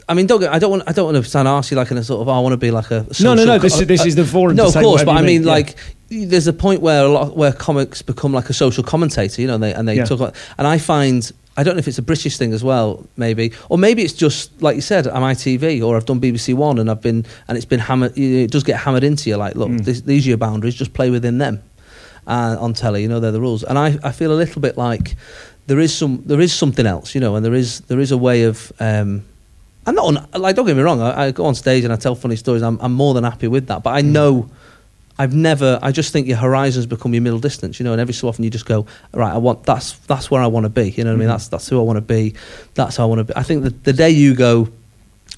[0.08, 1.98] I mean, don't get, I don't want I don't want to sound arsey like in
[1.98, 3.58] a sort of oh, I want to be like a No, social no, no.
[3.58, 4.56] co- This is this is the forum.
[4.56, 5.50] no, of course, but I mean, yeah.
[5.52, 5.76] like,
[6.10, 9.56] there's a point where a lot where comics become like a social commentator, you know,
[9.56, 10.06] and they and they Yeah.
[10.06, 13.08] talk about, and I find I don't know if it's a British thing as well,
[13.18, 16.78] maybe, or maybe it's just like you said, I'm ITV or I've done BBC One,
[16.78, 18.16] and I've been and it's been hammered.
[18.18, 19.86] It does get hammered into you, like, look, Mm.
[19.86, 21.64] this, these are your boundaries, just play within them.
[22.28, 24.78] Uh, on telly, you know, they're the rules, and I, I feel a little bit
[24.78, 25.16] like
[25.68, 28.18] there is some there is something else, you know, and there is there is a
[28.18, 28.72] way of.
[28.80, 29.24] Um,
[29.88, 31.02] I'm not on, like don't get me wrong.
[31.02, 32.62] I, I go on stage and I tell funny stories.
[32.64, 33.84] I'm, I'm more than happy with that.
[33.84, 34.50] But I know
[35.20, 35.80] I've never.
[35.82, 37.80] I just think your horizons become your middle distance.
[37.80, 39.32] You know, and every so often you just go right.
[39.34, 40.90] I want that's that's where I want to be.
[40.92, 41.28] You know what I mean?
[41.28, 41.32] Mhm.
[41.34, 42.34] That's that's who I want to be.
[42.74, 43.34] That's how I want to be.
[43.36, 44.70] I think that the day you go,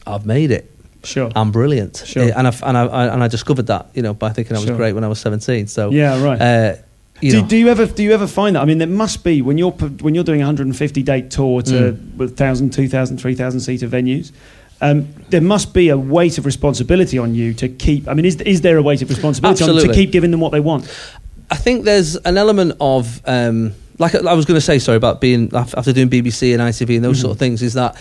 [0.05, 0.71] I've made it.
[1.03, 1.29] sure.
[1.35, 2.03] I'm brilliant.
[2.05, 2.23] Sure.
[2.23, 3.89] Eh, And I and I, I and I discovered that.
[3.93, 4.77] You know, by thinking I was Sure.
[4.77, 5.67] great when I was 17.
[5.67, 6.41] So yeah, right.
[6.41, 6.75] Uh,
[7.21, 8.61] you do, do you ever do you ever find that?
[8.61, 11.71] I mean, there must be when you're when you're doing a 150 date tour to
[11.93, 12.15] Mm.
[12.17, 14.31] with 1,000, 2,000, 3,000 seater venues.
[14.79, 18.07] Um, there must be a weight of responsibility on you to keep.
[18.07, 20.51] I mean, is is there a weight of responsibility on to keep giving them what
[20.51, 20.85] they want?
[21.49, 25.19] I think there's an element of um, like I was going to say, sorry about
[25.19, 27.21] being after doing BBC and ITV and those Mhm.
[27.21, 27.63] sort of things.
[27.63, 27.95] Is that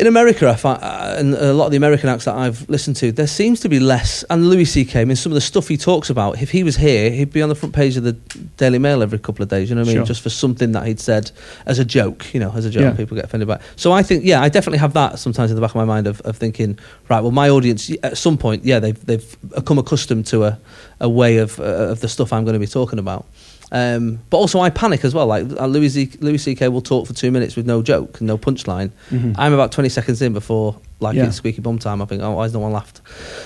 [0.00, 2.96] in America, I find, uh, and a lot of the American acts that I've listened
[2.96, 4.24] to, there seems to be less.
[4.30, 5.02] And Louis C.K.
[5.02, 6.40] I mean, some of the stuff he talks about.
[6.42, 8.14] If he was here, he'd be on the front page of the
[8.56, 9.68] Daily Mail every couple of days.
[9.68, 9.98] You know what I mean?
[9.98, 10.06] Sure.
[10.06, 11.30] Just for something that he'd said
[11.66, 12.32] as a joke.
[12.34, 12.92] You know, as a joke, Yeah.
[12.96, 13.56] people get offended by.
[13.56, 13.62] it.
[13.76, 16.06] So I think, yeah, I definitely have that sometimes in the back of my mind
[16.06, 20.26] of, of thinking, right, well, my audience at some point, yeah, they've they've become accustomed
[20.28, 20.58] to a
[21.00, 23.26] a way of uh, of the stuff I'm going to be talking about.
[23.72, 25.26] Um, but also, I panic as well.
[25.26, 26.68] Like uh, Louis, Z- Louis C.K.
[26.68, 28.90] will talk for two minutes with no joke, and no punchline.
[29.10, 29.34] Mhm.
[29.38, 31.26] I'm about 20 seconds in before like Yeah.
[31.26, 32.02] it's squeaky bum time.
[32.02, 33.00] I think, oh, why has no one laughed?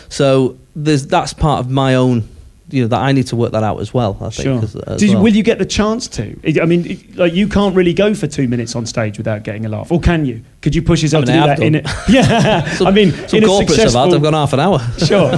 [0.09, 2.29] So there's that's part of my own,
[2.71, 4.17] you know, that I need to work that out as well.
[4.21, 4.45] I think.
[4.45, 4.63] Sure.
[4.63, 5.23] as- as you- well.
[5.25, 6.35] Will you get the chance to?
[6.63, 9.69] I mean, like you can't really go for two minutes on stage without getting a
[9.69, 10.41] laugh, or can you?
[10.63, 11.87] Could you push yourself I mean, to do have that in it?
[12.09, 14.05] Yeah, Some, I mean, some in a corporates have successful.
[14.05, 14.79] had, I've gone half an hour.
[14.99, 15.31] sure.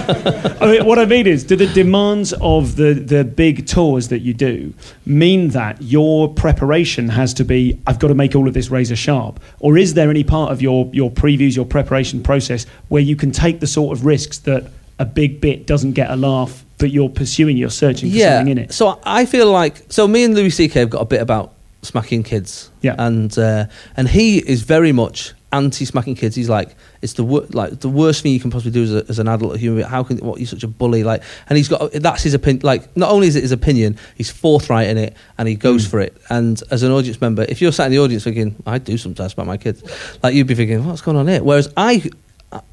[0.60, 4.20] I mean, what I mean is, do the demands of the, the big tours that
[4.20, 4.72] you do
[5.04, 8.94] mean that your preparation has to be, I've got to make all of this razor
[8.94, 9.40] sharp?
[9.58, 13.32] Or is there any part of your, your previews, your preparation process, where you can
[13.32, 17.08] take the sort of risks that a big bit doesn't get a laugh, but you're
[17.08, 18.38] pursuing, you're searching for yeah.
[18.38, 18.72] something in it?
[18.72, 20.80] So I feel like so me and Louis C.K.
[20.80, 22.70] have got a bit about smacking kids.
[22.82, 22.94] Yeah.
[22.98, 26.34] And uh, and he is very much anti smacking kids.
[26.34, 29.06] He's like it's the wor- like the worst thing you can possibly do as, a,
[29.08, 29.78] as an adult human.
[29.78, 29.88] being.
[29.88, 31.04] How can what you're such a bully?
[31.04, 32.62] Like and he's got that's his opinion.
[32.64, 35.90] Like not only is it his opinion, he's forthright in it and he goes Mm.
[35.90, 36.16] for it.
[36.28, 39.32] And as an audience member, if you're sat in the audience thinking I do sometimes
[39.32, 39.82] smack my kids,
[40.22, 41.42] like you'd be thinking what's going on here.
[41.42, 42.02] Whereas I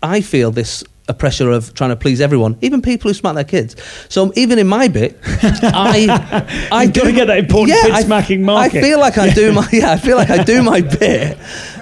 [0.02, 3.44] I feel this a pressure of trying to please everyone, even people who smack their
[3.44, 3.76] kids.
[4.08, 8.42] So even in my bit, I I got to get that important kid I- smacking
[8.44, 8.82] I market.
[8.82, 9.92] feel like I do my yeah.
[9.92, 11.38] I feel like I do my bit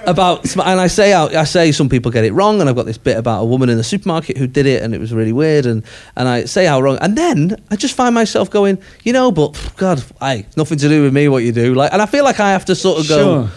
[0.06, 2.86] about and I say out I say some people get it wrong, and I've got
[2.86, 5.32] this bit about a woman in the supermarket who did it, and it was really
[5.32, 5.84] weird, and
[6.16, 9.56] and I say how wrong, and then I just find myself going, you know, but
[9.76, 12.40] God, hey, nothing to do with me what you do, like, and I feel like
[12.40, 13.46] I have to sort of go.
[13.46, 13.50] Sure.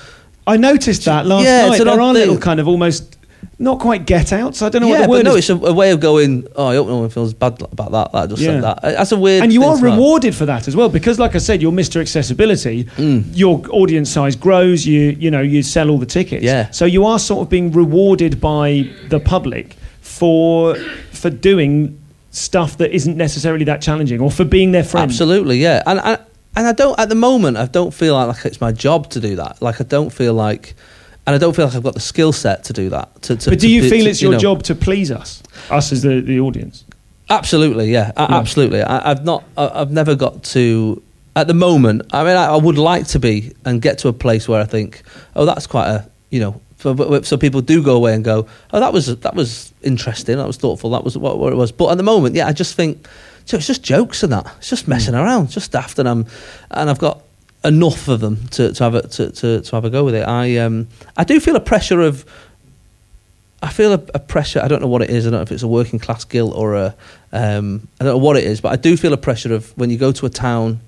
[0.48, 1.72] I noticed that last Yeah, night.
[1.72, 3.15] it's an There odd are little kind of almost,
[3.60, 4.62] not quite get outs.
[4.62, 5.50] I don't know yeah, what the word but no, is.
[5.50, 6.48] it's a, a way of going.
[6.56, 8.12] Oh, I hope no one feels bad about that.
[8.12, 8.48] That I just Yeah.
[8.52, 8.82] said that.
[8.82, 9.44] That's a weird.
[9.44, 9.98] and you are to have.
[9.98, 13.26] rewarded for that as well because like i said you're mr accessibility Mm.
[13.34, 16.70] your audience size grows you you know you sell all the tickets Yeah.
[16.72, 20.76] so you are sort of being rewarded by the public for
[21.12, 21.98] for doing
[22.32, 25.82] stuff that isn't necessarily that challenging or for being their friend Absolutely, yeah.
[25.86, 26.18] And I,
[26.56, 27.58] and I don't at the moment.
[27.58, 29.62] I don't feel like, like it's my job to do that.
[29.62, 30.76] Like I don't feel like,
[31.28, 33.22] and I don't feel like I've got the skill set to do that.
[33.24, 35.42] To, to, but do you be- feel to, it's your know- job to please us
[35.70, 36.84] us as the, the audience
[37.30, 38.28] Absolutely, yeah, Yeah.
[38.30, 38.82] absolutely.
[38.82, 39.44] I, I've not.
[39.58, 41.02] I, I've never got to.
[41.36, 44.14] At the moment, I mean, I, I would like to be and get to a
[44.14, 45.02] place where I think,
[45.36, 48.80] oh, that's quite a, you know, so, so people do go away and go, oh,
[48.80, 51.74] that was that was interesting, that was thoughtful, that was what, what it was.
[51.74, 53.06] But at the moment, yeah, I just think,
[53.44, 54.46] so it's just jokes and that.
[54.60, 55.22] It's just messing mm.
[55.22, 56.26] around, just daft, and I'm,
[56.72, 57.22] and I've got
[57.66, 60.28] enough of them to, to have a to, to, to have a go with it.
[60.28, 62.26] I um I do feel a pressure of
[63.62, 64.62] I feel a, a pressure.
[64.64, 65.26] I don't know what it is.
[65.26, 66.96] I don't know if it's a working class guilt or a.
[67.32, 69.90] Um, I don't know what it is, but I do feel a pressure of when
[69.90, 70.82] you go to a town,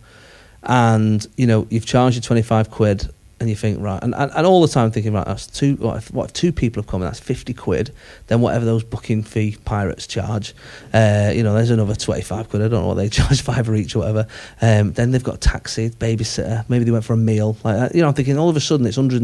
[0.63, 3.09] and you know you've charged your twenty five quid,
[3.39, 5.75] and you think right, and, and, and all the time thinking right, that's two.
[5.75, 7.01] What if, what if two people have come?
[7.01, 7.93] and That's fifty quid.
[8.27, 10.55] Then whatever those booking fee pirates charge,
[10.93, 12.61] uh, you know, there's another twenty five quid.
[12.63, 14.27] I don't know what they charge, five or each or whatever.
[14.61, 16.67] Um, then they've got taxi, babysitter.
[16.69, 17.57] Maybe they went for a meal.
[17.63, 17.95] Like that.
[17.95, 19.21] you know, I'm thinking all of a sudden it's hundred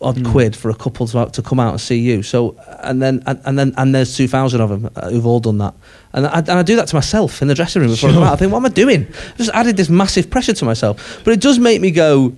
[0.00, 0.30] odd Mm.
[0.32, 2.22] quid for a couple to, to come out and see you.
[2.22, 5.38] So and then and, and then and there's two thousand of them uh, who've all
[5.40, 5.74] done that.
[6.12, 8.22] And I, and I do that to myself in the dressing room before I come
[8.22, 8.32] out.
[8.32, 9.06] I think, what am I doing?
[9.06, 11.20] I just added this massive pressure to myself.
[11.24, 12.34] But it does make me go,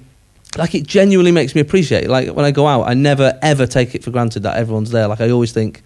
[0.56, 2.10] like it genuinely makes me appreciate it.
[2.10, 5.08] Like when I go out, I never ever take it for granted that everyone's there.
[5.08, 5.82] Like I always think,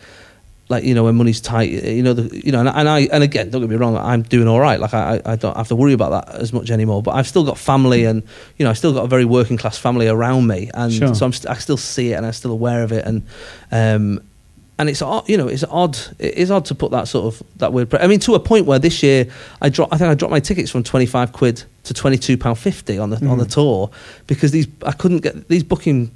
[0.68, 3.22] like you know, when money's tight, you know, the, you know, and, and I and
[3.24, 4.78] again, don't get me wrong, I'm doing all right.
[4.78, 7.02] Like I, I don't have to worry about that as much anymore.
[7.02, 8.22] But I've still got family, and
[8.58, 11.14] you know, I still got a very working class family around me, and Sure.
[11.14, 13.22] so I'm st- I still see it, and I'm still aware of it, and
[13.72, 14.20] um,
[14.78, 15.98] and it's odd, you know, it's odd.
[16.18, 17.90] It is odd to put that sort of that weird.
[17.90, 19.26] Pre- I mean, to a point where this year
[19.60, 19.92] I dropped.
[19.92, 22.98] I think I dropped my tickets from twenty five quid to twenty two pound fifty
[22.98, 23.52] on the on the Mm.
[23.54, 23.90] tour
[24.26, 26.10] because these I couldn't get these booking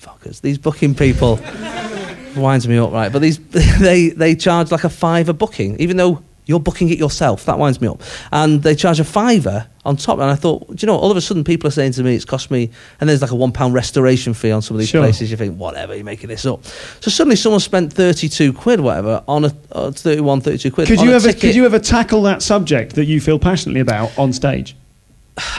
[0.00, 0.40] fuckers.
[0.40, 1.38] These booking people
[2.36, 3.12] winds me up, right?
[3.12, 3.38] But these
[3.78, 7.44] they they charge like a fiver booking, even though you're booking it yourself.
[7.44, 8.00] That winds me up.
[8.32, 10.18] And they charge a fiver on top.
[10.20, 12.14] And I thought, do you know, all of a sudden people are saying to me,
[12.14, 14.88] it's cost me, and there's like a one pound restoration fee on some of these
[14.88, 15.02] Sure.
[15.02, 15.30] places.
[15.30, 16.64] You think, whatever, you're making this up.
[17.00, 20.86] So suddenly someone spent 32 quid, whatever, on a uh, 31, 32 quid.
[20.86, 21.40] Could you ever ticket.
[21.40, 24.76] could you ever tackle that subject that you feel passionately about on stage?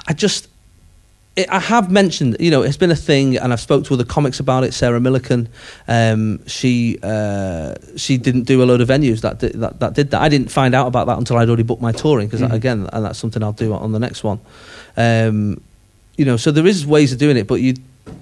[0.07, 0.47] I just,
[1.37, 4.03] it, I have mentioned, you know, it's been a thing, and I've spoke to other
[4.03, 4.73] comics about it.
[4.73, 5.47] Sarah Millican,
[5.87, 10.11] um, she uh, she didn't do a load of venues that did, that that did
[10.11, 10.21] that.
[10.21, 12.51] I didn't find out about that until I'd already booked my touring because Mhm.
[12.53, 14.39] again, and that's something I'll do on the next one.
[14.97, 15.61] Um,
[16.17, 17.75] you know, so there is ways of doing it, but you.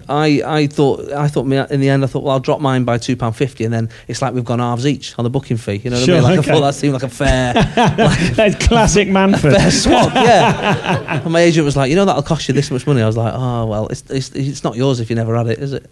[0.08, 2.98] I, I thought I thought in the end I thought well I'll drop mine by
[2.98, 5.78] two pound fifty and then it's like we've gone halves each on the booking fee
[5.84, 6.52] you know what Sure, I mean like okay.
[6.52, 7.54] I thought that seemed like a fair
[8.36, 9.56] That's classic Manford.
[9.56, 11.22] fair swap, yeah.
[11.24, 13.02] and my agent was like, you know, that'll cost you this much money.
[13.02, 15.60] I was like, oh well, it's it's, it's not yours if you never had it,
[15.60, 15.90] is it?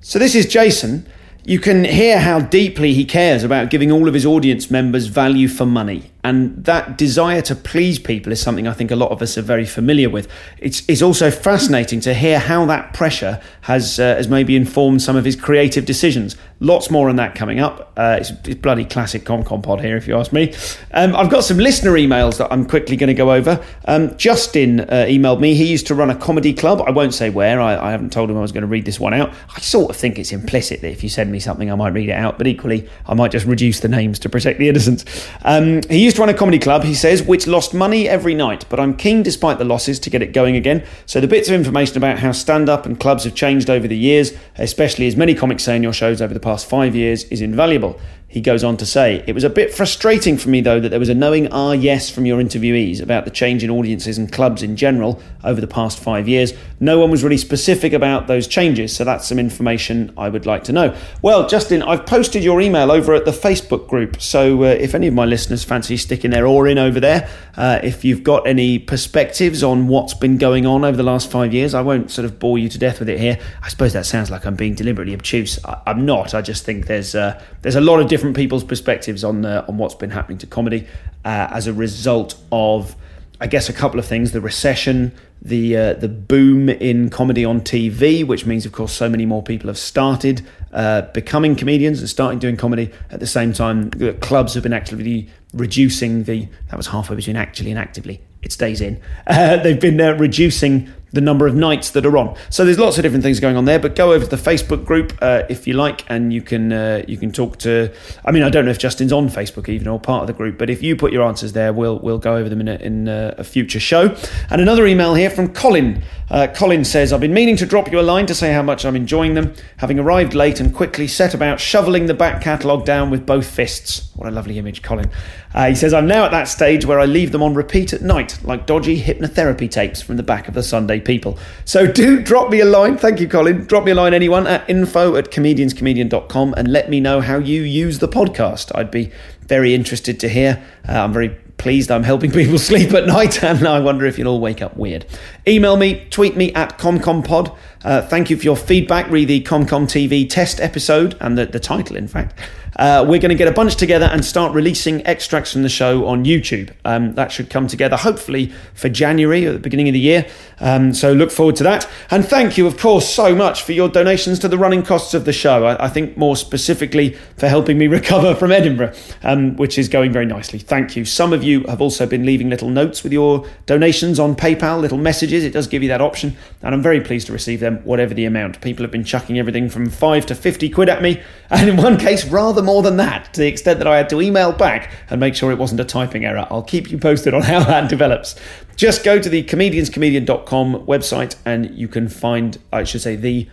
[0.00, 1.06] So this is Jason.
[1.44, 5.48] You can hear how deeply he cares about giving all of his audience members value
[5.48, 6.10] for money.
[6.28, 9.42] And that desire to please people is something I think a lot of us are
[9.42, 10.28] very familiar with.
[10.58, 15.16] It's, it's also fascinating to hear how that pressure has, uh, has maybe informed some
[15.16, 16.36] of his creative decisions.
[16.60, 17.92] Lots more on that coming up.
[17.96, 20.52] Uh, it's, it's bloody classic ComCom pod here, if you ask me.
[20.92, 23.64] Um, I've got some listener emails that I'm quickly going to go over.
[23.86, 25.54] Um, Justin uh, emailed me.
[25.54, 26.82] He used to run a comedy club.
[26.86, 27.58] I won't say where.
[27.58, 29.32] I, I haven't told him I was going to read this one out.
[29.56, 32.10] I sort of think it's implicit that if you send me something, I might read
[32.10, 32.36] it out.
[32.36, 35.06] But equally, I might just reduce the names to protect the innocents.
[35.42, 38.64] Um, he used to run a comedy club, he says, which lost money every night.
[38.68, 40.84] But I'm keen, despite the losses, to get it going again.
[41.06, 43.96] So the bits of information about how stand up and clubs have changed over the
[43.96, 47.40] years, especially as many comics say in your shows over the past five years, is
[47.40, 48.00] invaluable.
[48.30, 51.00] He goes on to say, It was a bit frustrating for me, though, that there
[51.00, 54.62] was a knowing ah yes from your interviewees about the change in audiences and clubs
[54.62, 56.52] in general over the past five years.
[56.78, 60.64] No one was really specific about those changes, so that's some information I would like
[60.64, 60.94] to know.
[61.22, 65.06] Well, Justin, I've posted your email over at the Facebook group, so uh, if any
[65.06, 68.78] of my listeners fancy sticking their oar in over there, uh, if you've got any
[68.78, 72.38] perspectives on what's been going on over the last five years, I won't sort of
[72.38, 73.38] bore you to death with it here.
[73.62, 75.58] I suppose that sounds like I'm being deliberately obtuse.
[75.64, 76.34] I, I'm not.
[76.34, 79.78] I just think there's uh, there's a lot of different people's perspectives on uh, on
[79.78, 80.86] what's been happening to comedy
[81.24, 82.96] uh, as a result of,
[83.40, 87.60] I guess, a couple of things: the recession, the uh, the boom in comedy on
[87.60, 92.08] TV, which means, of course, so many more people have started uh, becoming comedians and
[92.08, 93.90] starting doing comedy at the same time.
[94.20, 98.20] Clubs have been actively reducing the that was halfway between actually and actively.
[98.42, 99.00] It stays in.
[99.26, 102.36] Uh, they've been reducing the number of nights that are on.
[102.50, 103.78] So there's lots of different things going on there.
[103.78, 107.04] But go over to the Facebook group uh, if you like, and you can uh,
[107.06, 107.92] you can talk to.
[108.24, 110.58] I mean, I don't know if Justin's on Facebook even or part of the group,
[110.58, 113.08] but if you put your answers there, we'll we'll go over them in a, in
[113.08, 114.14] a, future show.
[114.50, 116.02] And another email here from Colin.
[116.30, 118.84] Uh, Colin says, "I've been meaning to drop you a line to say how much
[118.84, 123.10] I'm enjoying them, having arrived late and quickly set about shoveling the back catalogue down
[123.10, 125.10] with both fists." What a lovely image, Colin.
[125.54, 128.02] Uh, he says, "I'm now at that stage where I leave them on repeat at
[128.02, 132.50] night, like dodgy hypnotherapy tapes from the back of the Sunday People." So do drop
[132.50, 132.96] me a line.
[132.96, 133.64] Thank you, Colin.
[133.64, 137.62] Drop me a line, anyone, at info at comedianscomedian.com and let me know how you
[137.62, 138.70] use the podcast.
[138.74, 139.10] I'd be
[139.46, 140.62] very interested to hear.
[140.88, 144.28] Uh, I'm very pleased I'm helping people sleep at night, and I wonder if you'll
[144.28, 145.04] all wake up weird.
[145.46, 147.56] Email me, tweet me at ComComPod.
[147.84, 149.08] Uh, thank you for your feedback.
[149.10, 152.38] Read the ComCom TV test episode and the, the title, in fact.
[152.78, 156.06] Uh, we're going to get a bunch together and start releasing extracts from the show
[156.06, 156.70] on YouTube.
[156.84, 160.26] Um, that should come together hopefully for January at the beginning of the year.
[160.60, 161.88] Um, so look forward to that.
[162.10, 165.24] And thank you, of course, so much for your donations to the running costs of
[165.24, 165.66] the show.
[165.66, 170.12] I, I think more specifically for helping me recover from Edinburgh, um, which is going
[170.12, 170.60] very nicely.
[170.60, 171.04] Thank you.
[171.04, 174.98] Some of you have also been leaving little notes with your donations on PayPal, little
[174.98, 175.44] messages.
[175.44, 178.24] It does give you that option, and I'm very pleased to receive them, whatever the
[178.24, 178.60] amount.
[178.60, 181.96] People have been chucking everything from five to 50 quid at me, and in one
[181.96, 185.20] case, rather more than that, to the extent that I had to email back and
[185.20, 186.46] make sure it wasn't a typing error.
[186.50, 188.34] I'll keep you posted on how that develops.
[188.76, 193.48] Just go to the comedianscomedian.com website and you can find, I should say, the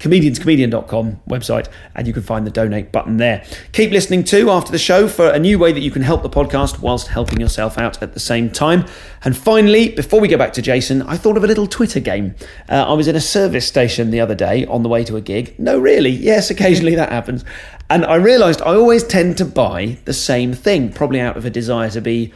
[0.00, 3.44] comedianscomedian.com website and you can find the donate button there.
[3.72, 6.30] Keep listening too after the show for a new way that you can help the
[6.30, 8.84] podcast whilst helping yourself out at the same time.
[9.22, 12.34] And finally, before we go back to Jason, I thought of a little Twitter game.
[12.68, 15.20] Uh, I was in a service station the other day on the way to a
[15.20, 15.54] gig.
[15.58, 17.44] No, really, yes, occasionally that happens.
[17.90, 21.50] And I realised I always tend to buy the same thing, probably out of a
[21.50, 22.32] desire to be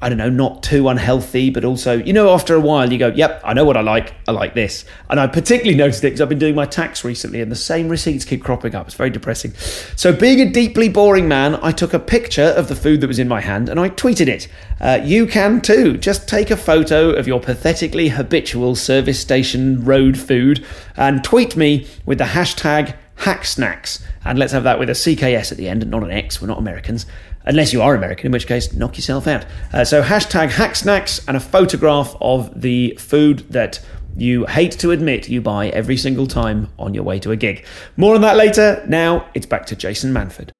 [0.00, 3.08] I don't know, not too unhealthy, but also, you know, after a while you go,
[3.08, 4.14] yep, I know what I like.
[4.28, 4.84] I like this.
[5.10, 7.88] And I particularly noticed it because I've been doing my tax recently and the same
[7.88, 8.86] receipts keep cropping up.
[8.86, 9.54] It's very depressing.
[9.96, 13.18] So, being a deeply boring man, I took a picture of the food that was
[13.18, 14.46] in my hand and I tweeted it.
[14.80, 15.96] Uh, you can too.
[15.96, 20.64] Just take a photo of your pathetically habitual service station road food
[20.96, 24.00] and tweet me with the hashtag hacksnacks.
[24.24, 26.40] And let's have that with a CKS at the end and not an X.
[26.40, 27.06] We're not Americans
[27.44, 29.44] unless you are American, in which case, knock yourself out.
[29.72, 33.80] Uh, so, hashtag hack snacks and a photograph of the food that
[34.16, 37.64] you hate to admit you buy every single time on your way to a gig.
[37.96, 38.84] More on that later.
[38.88, 40.50] Now, it's back to Jason Manford.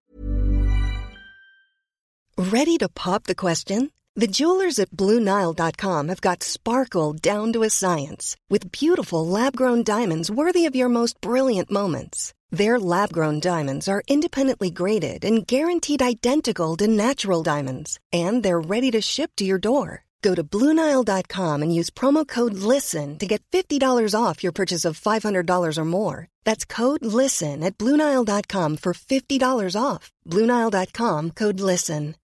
[2.36, 3.90] Ready to pop the question?
[4.14, 9.82] The jewelers at BlueNile.com have got sparkle down to a science with beautiful lab grown
[9.82, 12.34] diamonds worthy of your most brilliant moments.
[12.50, 18.60] Their lab grown diamonds are independently graded and guaranteed identical to natural diamonds, and they're
[18.60, 20.04] ready to ship to your door.
[20.22, 24.98] Go to Bluenile.com and use promo code LISTEN to get $50 off your purchase of
[24.98, 26.26] $500 or more.
[26.44, 30.10] That's code LISTEN at Bluenile.com for $50 off.
[30.26, 32.16] Bluenile.com code LISTEN.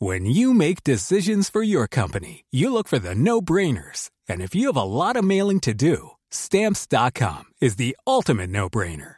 [0.00, 4.10] When you make decisions for your company, you look for the no brainers.
[4.28, 8.68] And if you have a lot of mailing to do, Stamps.com is the ultimate no
[8.68, 9.17] brainer.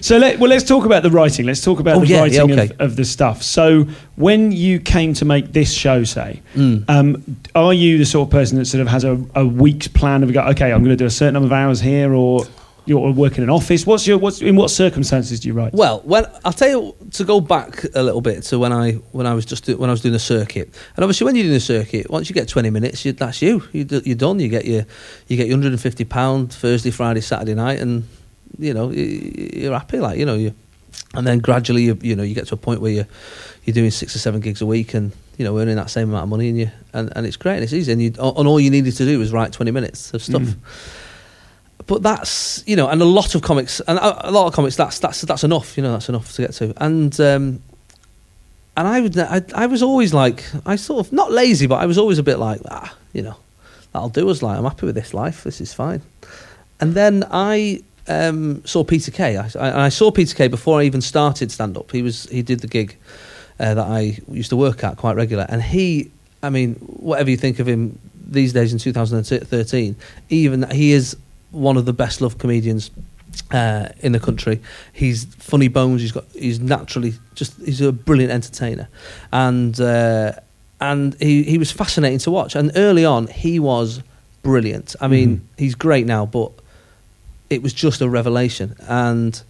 [0.00, 1.46] So let, well, let's talk about the writing.
[1.46, 2.74] Let's talk about Oh, the yeah, writing yeah, okay.
[2.74, 3.42] of, of the stuff.
[3.42, 3.84] So
[4.16, 6.84] when you came to make this show, say, Mm.
[6.88, 10.22] um, are you the sort of person that sort of has a, a week's plan
[10.22, 12.44] of go, okay, I'm going to do a certain number of hours here, or
[12.86, 13.86] you're working in an office?
[13.86, 15.74] What's your what's in what circumstances do you write?
[15.74, 19.26] Well, when I'll tell you to go back a little bit to when I when
[19.26, 21.54] I was just do, when I was doing the circuit, and obviously when you're doing
[21.54, 23.62] the circuit, once you get 20 minutes, you, that's you.
[23.72, 23.86] you.
[24.04, 24.40] You're done.
[24.40, 24.86] You get your
[25.28, 28.08] you get your 150 pound Thursday, Friday, Saturday night, and
[28.58, 29.98] you know you're happy.
[29.98, 30.54] Like you know you,
[31.14, 33.06] and then gradually you you know you get to a point where you
[33.64, 36.24] you're doing six or seven gigs a week and you know earning that same amount
[36.24, 38.60] of money and you and, and it's great and it's easy and you and all
[38.60, 40.42] you needed to do was write 20 minutes of stuff.
[40.42, 40.56] Mm.
[41.86, 44.76] But that's you know, and a lot of comics, and a, lot of comics.
[44.76, 45.76] That's that's that's enough.
[45.76, 46.72] You know, that's enough to get to.
[46.76, 47.62] And um,
[48.76, 51.86] and I would, I, I was always like, I sort of not lazy, but I
[51.86, 53.36] was always a bit like, ah, you know,
[53.92, 54.42] that'll do us.
[54.42, 55.44] Like, I'm happy with this life.
[55.44, 56.00] This is fine.
[56.80, 59.36] And then I um, saw Peter Kay.
[59.36, 61.90] I, I, I saw Peter Kay before I even started stand up.
[61.92, 62.96] He was he did the gig
[63.58, 66.10] uh, that I used to work at quite regular, and he,
[66.42, 67.98] I mean, whatever you think of him
[68.32, 69.96] these days in 2013,
[70.28, 71.16] even he is
[71.50, 72.90] one of the best loved comedians
[73.52, 74.60] uh, in the country.
[74.92, 76.00] He's funny bones.
[76.00, 76.24] He's got.
[76.32, 77.54] He's naturally just.
[77.64, 78.88] He's a brilliant entertainer,
[79.32, 80.32] and uh,
[80.80, 82.54] and he he was fascinating to watch.
[82.56, 84.02] And early on, he was
[84.42, 84.96] brilliant.
[85.00, 85.40] I mean, Mhm.
[85.58, 86.50] he's great now, but
[87.50, 88.74] it was just a revelation.
[88.88, 89.40] And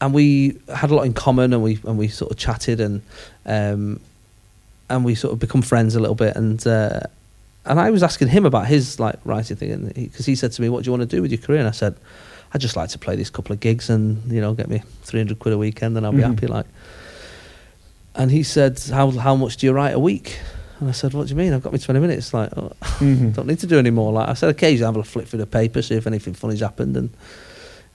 [0.00, 3.00] and we had a lot in common, and we and we sort of chatted, and
[3.46, 4.00] um,
[4.90, 7.00] and we sort of become friends a little bit, and uh,
[7.64, 10.52] and I was asking him about his like writing thing, and because he, he said
[10.52, 11.94] to me, "What do you want to do with your career?" And I said,
[12.52, 15.20] "I'd just like to play these couple of gigs, and you know, get me three
[15.20, 16.34] hundred quid a weekend, and I'll be Mhm.
[16.34, 16.66] happy." Like,
[18.16, 20.38] and he said, "How how much do you write a week?"
[20.82, 21.52] And I said, "What do you mean?
[21.52, 22.34] I've got me twenty minutes.
[22.34, 23.34] Like, oh, Mhm.
[23.36, 25.38] don't need to do any more." Like I said, occasionally I have a flip through
[25.38, 27.10] the paper, see if anything funny's happened, and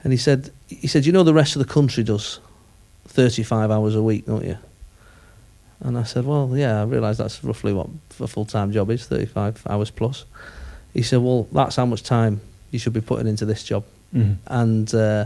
[0.05, 2.39] and he said, he said, "You know, the rest of the country does
[3.09, 4.57] thirty five hours a week, don't you?"
[5.81, 7.89] And I said, "Well, yeah, I realise that's roughly what
[8.21, 10.23] a full time job is, thirty five hours plus."
[10.93, 12.39] He said, "Well, that's how much time
[12.71, 13.83] you should be putting into this job."
[14.15, 14.37] Mhm.
[14.47, 15.25] and uh,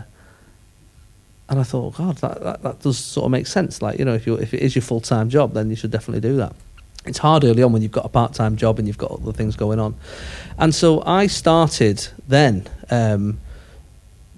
[1.47, 3.83] and I thought, God, that, that that does sort of make sense.
[3.83, 5.91] Like you know, if you if it is your full time job, then you should
[5.91, 6.55] definitely do that.
[7.05, 9.33] It's hard early on when you've got a part time job and you've got other
[9.33, 9.95] things going on,
[10.57, 13.39] and so I started then um,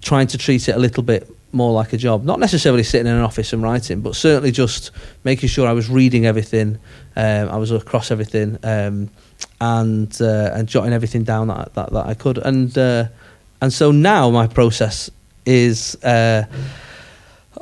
[0.02, 2.24] trying to treat it a little bit more like a job.
[2.24, 4.92] Not necessarily sitting in an office and writing, but certainly just
[5.24, 6.80] making sure I was reading everything,
[7.16, 9.10] um, I was across everything, um,
[9.60, 12.38] and uh, and jotting everything down that that, that I could.
[12.38, 13.08] And uh,
[13.62, 15.12] and so now my process
[15.46, 15.96] is.
[16.04, 16.46] Uh,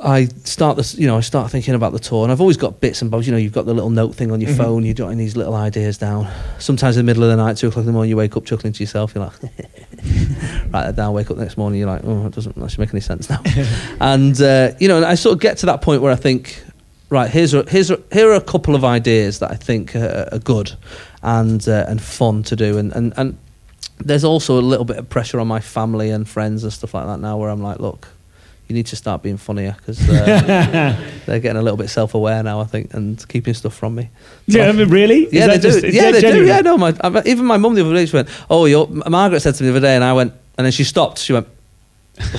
[0.00, 2.80] I start this, you know, I start thinking about the tour, and I've always got
[2.80, 3.26] bits and bobs.
[3.26, 4.56] You know, you've got the little note thing on your Mhm.
[4.56, 4.84] phone.
[4.84, 6.28] You're jotting these little ideas down.
[6.58, 8.44] Sometimes in the middle of the night, two o'clock in the morning, you wake up
[8.44, 9.12] chuckling to yourself.
[9.14, 9.34] You're like,
[10.72, 11.12] write that down.
[11.14, 13.40] Wake up the next morning, you're like, oh, it doesn't actually make any sense now.
[14.00, 16.62] and uh, you know, and I sort of get to that point where I think,
[17.10, 20.28] right, here's a, here's a, here are a couple of ideas that I think are,
[20.32, 20.72] are good
[21.22, 23.36] and uh, and fun to do, and and and
[24.04, 27.06] there's also a little bit of pressure on my family and friends and stuff like
[27.06, 28.08] that now, where I'm like, look.
[28.72, 30.96] You need to start being funnier because uh,
[31.26, 34.08] they're getting a little bit self-aware now, I think, and keeping stuff from me.
[34.46, 35.28] Yeah, I mean, really?
[35.30, 35.88] Yeah, they that do.
[35.88, 36.46] yeah, they do.
[36.46, 39.40] Yeah, no, my, I, even my mum the other day she went, "Oh, your Margaret
[39.40, 41.18] said to me the other day," and I went, and then she stopped.
[41.18, 41.46] She went,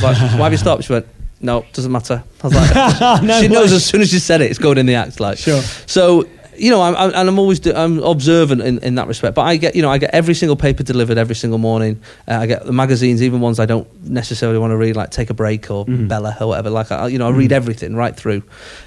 [0.02, 1.06] like, "Why have you stopped?" She went,
[1.40, 4.50] "No, doesn't matter." I was like, No "She knows as soon as she said it,
[4.50, 5.62] it's going in the act." Like, Sure.
[5.86, 6.28] So
[6.58, 9.36] you know, I'm, I'm and I'm always do, I'm observant in, in that respect.
[9.36, 12.00] But I get you know I get every single paper delivered every single morning.
[12.28, 15.30] Uh, I get the magazines, even ones I don't necessarily want to read, like Take
[15.30, 16.08] a Break or Mhm.
[16.08, 16.70] Bella or whatever.
[16.70, 17.56] Like I, you know, I read Mhm.
[17.56, 18.44] everything right through.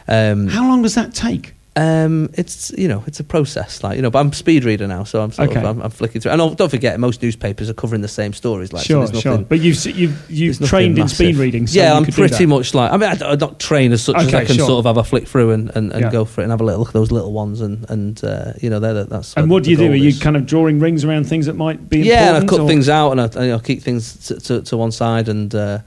[0.07, 1.55] Um, How long does that take?
[1.77, 4.11] Um, it's you know it's a process, like you know.
[4.11, 5.61] But I'm a speed reader now, so I'm sort Okay.
[5.61, 6.33] of I'm, I'm flicking through.
[6.33, 8.73] And don't- don't forget, most newspapers are covering the same stories.
[8.73, 9.33] Like so sure, sure.
[9.33, 11.67] nothing, But you've you've you've trained in speed reading.
[11.67, 12.91] So yeah, you I'm pretty much like.
[12.93, 14.67] I mean, I, am not trained as such as I can sure.
[14.67, 16.11] sort of have a flick through and, and, and Yeah.
[16.11, 18.53] go for it and have a little look at those little ones and and uh,
[18.63, 19.35] you know they're, that's.
[19.37, 19.85] And what do you do?
[19.85, 22.47] goal Are you kind of drawing rings around things that might be yeah, and I
[22.49, 25.29] cut or- things out and I, you know, keep things to, to, to one side.
[25.29, 25.81] And uh,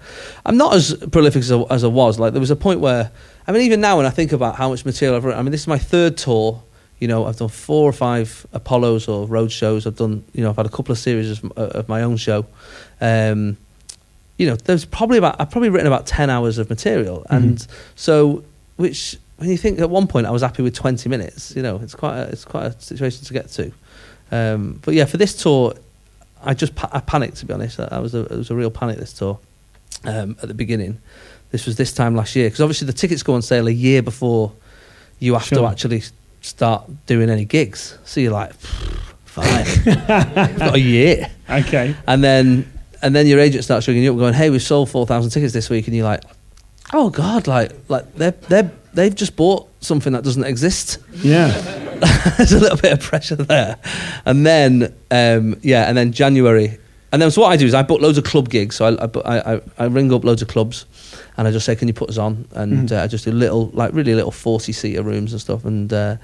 [0.45, 2.19] I'm not as prolific as I, as I was.
[2.19, 3.11] Like there was a point where,
[3.49, 5.51] I mean, even now when I think about how much material I've written, I mean,
[5.51, 6.61] this is my third tour.
[6.99, 9.87] You know, I've done four or five Apollos or road shows.
[9.87, 12.45] I've done, you know, I've had a couple of series of, of my own show.
[13.01, 13.57] Um,
[14.37, 18.43] you know, there's probably about I've probably written about ten hours of material, and so
[18.75, 21.77] which when you think at one point I was happy with twenty minutes, you know,
[21.81, 23.71] it's quite a, it's quite a situation to get to.
[24.31, 25.73] Um, but yeah, for this tour,
[26.43, 27.79] I just pa- I panicked to be honest.
[27.79, 29.39] I was a, it was a real panic this tour
[30.05, 31.01] um, at the beginning.
[31.51, 34.01] This was this time last year because obviously the tickets go on sale a year
[34.01, 34.51] before
[35.19, 36.03] you have to actually
[36.41, 37.97] start doing any gigs.
[38.05, 38.53] So you're like,
[39.25, 39.65] fine,
[40.57, 41.95] got a year, Okay.
[42.07, 42.71] and then
[43.01, 45.53] and then your agent starts ringing you up, going, "Hey, we've sold four thousand tickets
[45.53, 46.21] this week," and you're like,
[46.93, 51.47] "Oh God, like like they're they they've just bought something that doesn't exist." Yeah.
[52.37, 53.77] There's a little bit of pressure there,
[54.25, 56.77] and then um, yeah, and then January,
[57.11, 58.75] and then so what I do is I book loads of club gigs.
[58.77, 60.85] So I, I, I- I ring up loads of clubs,
[61.39, 62.91] and I just say, "Can you put us on?" And Mhm.
[62.99, 66.17] uh, I just do little like really little forty seater rooms and stuff, and uh,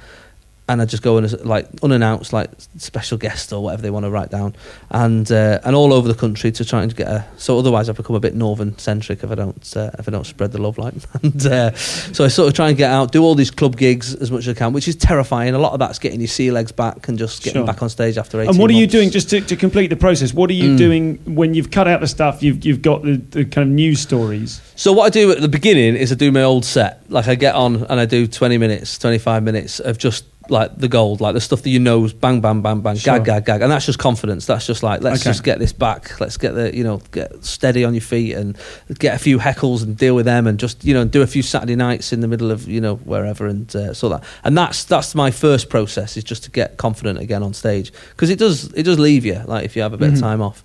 [0.67, 4.05] and I just go in as like unannounced like special guest or whatever they want
[4.05, 4.55] to write down,
[4.89, 7.25] and uh, and all over the country to try and get a.
[7.37, 10.25] So otherwise, I become a bit northern centric if I don't uh, if I don't
[10.25, 10.93] spread the love like.
[11.23, 14.15] and uh, so I sort of try and get out, do all these club gigs
[14.15, 15.53] as much as I can, which is terrifying.
[15.53, 17.65] A lot of that's getting your sea legs back and just getting Sure.
[17.67, 18.49] back on stage after eighteen.
[18.51, 20.33] And what are you doing just to, to complete the process?
[20.33, 20.77] What are you Mm.
[20.77, 22.41] doing when you've cut out the stuff?
[22.41, 24.61] You've you've got the, the kind of news stories.
[24.75, 27.03] So what I do at the beginning is I do my old set.
[27.09, 30.87] Like I get on and I do 20 minutes, 25 minutes of just like the
[30.87, 33.15] gold, like the stuff that you know is bang, bang, bang, bang, Sure.
[33.19, 33.61] gag, gag, gag.
[33.61, 34.45] And that's just confidence.
[34.45, 35.29] That's just like, let's Okay.
[35.31, 36.19] just get this back.
[36.19, 38.57] Let's get the, you know, get steady on your feet and
[38.99, 41.41] get a few heckles and deal with them and just, you know, do a few
[41.41, 44.23] Saturday nights in the middle of, you know, wherever and uh, so that.
[44.43, 47.91] And that's, that's my first process is just to get confident again on stage.
[48.11, 50.15] Because it does, it does leave you, like if you have a bit Mhm.
[50.15, 50.63] of time off.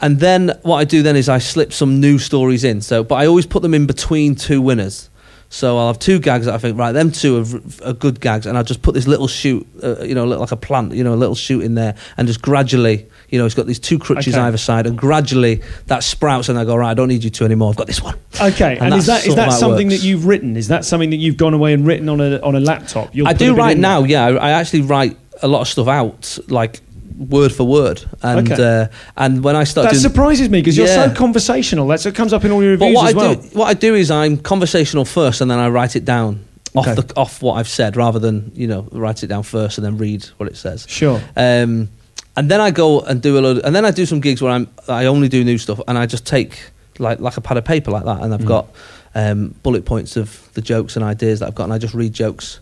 [0.00, 2.80] And then what I do then is I slip some new stories in.
[2.82, 5.08] So, but I always put them in between two winners.
[5.50, 8.44] So I'll have two gags that I think right, them two are, are good gags,
[8.44, 11.14] and I'll just put this little shoot, uh, you know, like a plant, you know,
[11.14, 14.34] a little shoot in there, and just gradually You know, it's got these two crutches
[14.34, 14.42] Okay.
[14.42, 17.44] either side, and gradually that sprouts, and I go, right, I don't need you two
[17.44, 17.68] anymore.
[17.70, 18.16] I've got this one.
[18.40, 20.00] Okay, and, And is that is that something works.
[20.00, 20.56] that you've written?
[20.56, 23.14] Is that something that you've gone away and written on a on a laptop?
[23.14, 24.00] You'll I do right now.
[24.00, 24.10] there?
[24.10, 26.80] Yeah, I, I actually write a lot of stuff out, like
[27.18, 28.82] word for word, and Okay.
[28.82, 31.86] uh, and when I start That doing surprises me because you're so conversational.
[31.88, 33.34] That's it comes up in all your But reviews what as I well.
[33.34, 36.44] do, what I do is I'm conversational first, and then I write it down
[36.74, 37.00] off Okay.
[37.00, 39.98] the off what I've said, rather than you know write it down first and then
[39.98, 40.86] read what it says.
[40.88, 41.20] Sure.
[41.36, 41.88] Um,
[42.36, 44.52] and then I go and do a load, and then I do some gigs where
[44.52, 47.64] I'm I only do new stuff, and I just take like like a pad of
[47.64, 48.46] paper like that, and I've Mm.
[48.46, 48.66] got
[49.14, 52.12] um, bullet points of the jokes and ideas that I've got, and I just read
[52.12, 52.60] jokes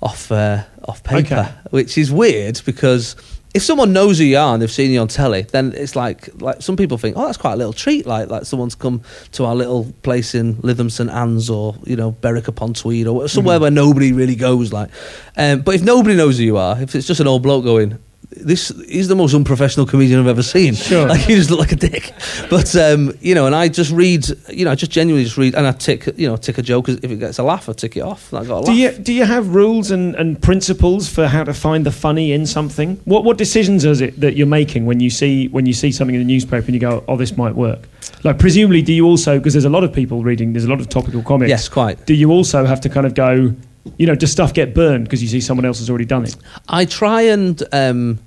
[0.00, 1.48] off uh, off paper, Okay.
[1.70, 3.16] which is weird because.
[3.58, 6.28] If someone knows who you are and they've seen you on telly, then it's like
[6.40, 8.06] like some people think, oh, that's quite a little treat.
[8.06, 9.02] Like like someone's come
[9.32, 13.26] to our little place in Lytham St Anne's or you know Berwick upon Tweed or
[13.28, 13.62] somewhere Mm-hmm.
[13.62, 14.72] where nobody really goes.
[14.72, 14.90] Like,
[15.36, 17.98] um, but if nobody knows who you are, if it's just an old bloke going,
[18.30, 20.74] this he's the most unprofessional comedian I've ever seen.
[20.74, 21.08] Sure.
[21.08, 22.12] Like you just look like a dick.
[22.50, 25.54] But um, you know, and I just read, you know, I just genuinely just read,
[25.54, 26.88] and I tick, you know, tick a joke.
[26.88, 28.32] If it gets a laugh, I tick it off.
[28.34, 28.66] I got a laugh.
[28.66, 32.32] Do you do you have rules and, and principles for how to find the funny
[32.32, 32.96] in something?
[33.04, 36.14] What what decisions is it that you're making when you see when you see something
[36.14, 37.88] in the newspaper and you go, oh, this might work?
[38.24, 40.80] Like presumably, do you also because there's a lot of people reading, there's a lot
[40.80, 41.48] of topical comics.
[41.48, 42.04] Yes, quite.
[42.06, 43.54] Do you also have to kind of go,
[43.96, 46.36] you know, does stuff get burned because you see someone else has already done it?
[46.68, 48.18] I try and um,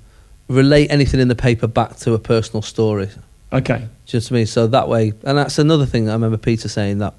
[0.48, 3.08] relate anything in the paper back to a personal story.
[3.52, 3.78] Okay.
[4.06, 4.46] Do you know what I mean?
[4.46, 7.14] So that way, and that's another thing I remember Peter saying that,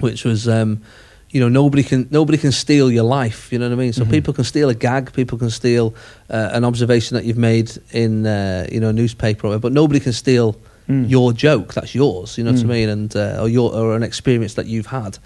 [0.00, 0.82] which was, um,
[1.30, 3.52] you know, nobody can nobody can steal your life.
[3.52, 3.92] You know what I mean?
[3.92, 4.10] So Mhm.
[4.10, 5.94] people can steal a gag, people can steal
[6.30, 9.72] uh, an observation that you've made in uh, you know a newspaper, or whatever, but
[9.72, 10.56] nobody can steal
[10.88, 11.10] Mm.
[11.10, 11.74] your joke.
[11.74, 12.38] That's yours.
[12.38, 12.68] You know what I Mm.
[12.68, 12.88] mean?
[12.88, 15.18] And uh, or your or an experience that you've had.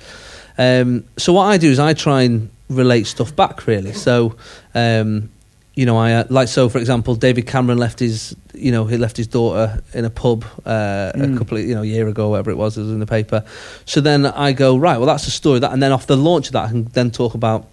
[0.59, 3.92] Um, so what I do is I try and relate stuff back really.
[3.92, 4.36] So.
[4.74, 5.30] Um,
[5.74, 6.68] you know, I uh, like so.
[6.68, 10.44] For example, David Cameron left his, you know, he left his daughter in a pub
[10.66, 11.34] uh, Mm.
[11.34, 13.07] a couple of, you know, a year ago, whatever it was, it was in the
[13.07, 13.42] paper.
[13.86, 14.98] So then I go right.
[14.98, 15.61] Well, that's a story.
[15.61, 17.68] That and then off the launch of that, I can then talk about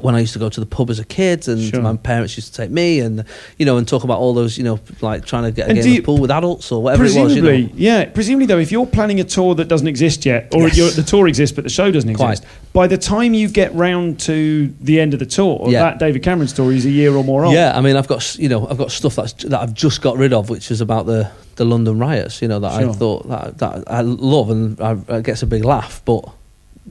[0.00, 1.80] when I used to go to the pub as a kid, and Sure.
[1.80, 3.24] my parents used to take me, and
[3.58, 5.78] you know, and talk about all those, you know, like trying to get a And
[5.80, 7.14] game do of pool with adults or whatever it was.
[7.14, 7.70] You Presumably, know.
[7.76, 8.04] yeah.
[8.06, 10.76] Presumably, though, if you're planning a tour that doesn't exist yet, or Yes.
[10.76, 12.32] you're, the tour exists but the show doesn't Quite.
[12.40, 15.80] exist, by the time you get round to the end of the tour, Yeah.
[15.84, 17.54] that David Cameron story is a year or more old.
[17.54, 20.16] Yeah, I mean, I've got you know, I've got stuff that's that I've just got
[20.18, 22.42] rid of, which is about the the London riots.
[22.42, 22.90] You know, that Sure.
[22.90, 26.24] I thought that that I love and I, it gets a big laugh, but.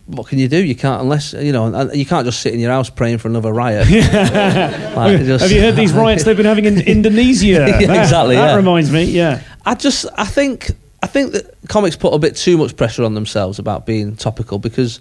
[0.08, 0.58] What can you do?
[0.64, 1.92] You can't unless you know.
[1.94, 3.88] You can't just sit in your house praying for another riot.
[4.96, 7.46] Like, just- Have you heard these riots they've been having in Indonesia?
[7.46, 8.56] Yeah, That- exactly, That yeah.
[8.56, 9.04] reminds me.
[9.06, 9.42] Yeah.
[9.66, 10.72] I just, I think,
[11.02, 14.60] I think that comics put a bit too much pressure on themselves about being topical
[14.60, 15.00] because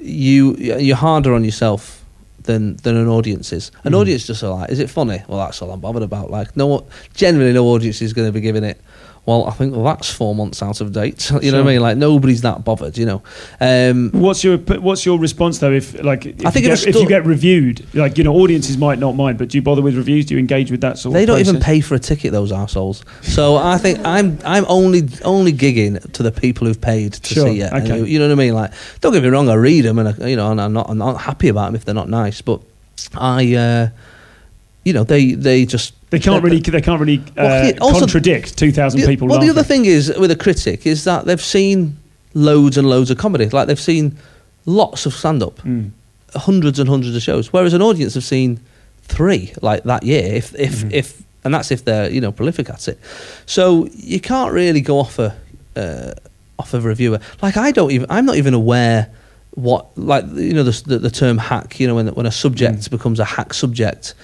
[0.00, 2.04] you you're harder on yourself
[2.44, 3.70] than than an audience is.
[3.84, 4.00] An Mhm.
[4.00, 5.20] audience just are like, is it funny?
[5.28, 6.30] Well, that's all I'm bothered about.
[6.30, 8.80] Like, no, generally, no audience is going to be giving it.
[9.28, 11.30] Well, I think that's four months out of date.
[11.42, 11.82] You know what I mean?
[11.82, 12.96] Like nobody's that bothered.
[12.96, 13.22] You know.
[13.60, 15.70] Um, What's your What's your response though?
[15.70, 18.34] If like if, I think you, if get, if you get reviewed, like you know,
[18.34, 20.24] audiences might not mind, but do you bother with reviews?
[20.24, 21.12] Do you engage with that sort?
[21.12, 23.04] They of don't even pay for a ticket, those assholes.
[23.20, 27.48] So I think I'm I'm only only gigging to the people who've paid to Sure,
[27.48, 27.70] see it.
[27.70, 27.98] Okay.
[27.98, 28.54] you, you know what I mean?
[28.54, 28.72] Like,
[29.02, 30.98] don't get me wrong, I read them and I, you know, and I'm not I'm
[30.98, 32.40] not happy about them if they're not nice.
[32.40, 32.62] But
[33.14, 33.88] I, uh,
[34.88, 36.60] you know, they they just They can't really.
[36.60, 39.28] They can't really uh, Well, also- contradict two thousand people.
[39.28, 41.96] Well, the other thing is with a critic is that they've seen
[42.34, 43.46] loads and loads of comedy.
[43.56, 44.16] Like they've seen
[44.66, 45.90] lots of stand up, Mm.
[46.34, 47.52] hundreds and hundreds of shows.
[47.52, 48.58] Whereas an audience have seen
[49.16, 50.92] three like that year, if if Mhm.
[51.00, 51.06] if,
[51.44, 52.98] and that's if they're you know prolific at it.
[53.46, 55.34] So you can't really go off a
[55.76, 56.12] uh,
[56.58, 57.20] off of a reviewer.
[57.42, 58.06] Like I don't even.
[58.10, 59.08] I'm not even aware
[59.54, 61.80] what like you know the the, the term hack.
[61.80, 62.90] You know when when a subject Mm.
[62.90, 64.14] becomes a hack subject.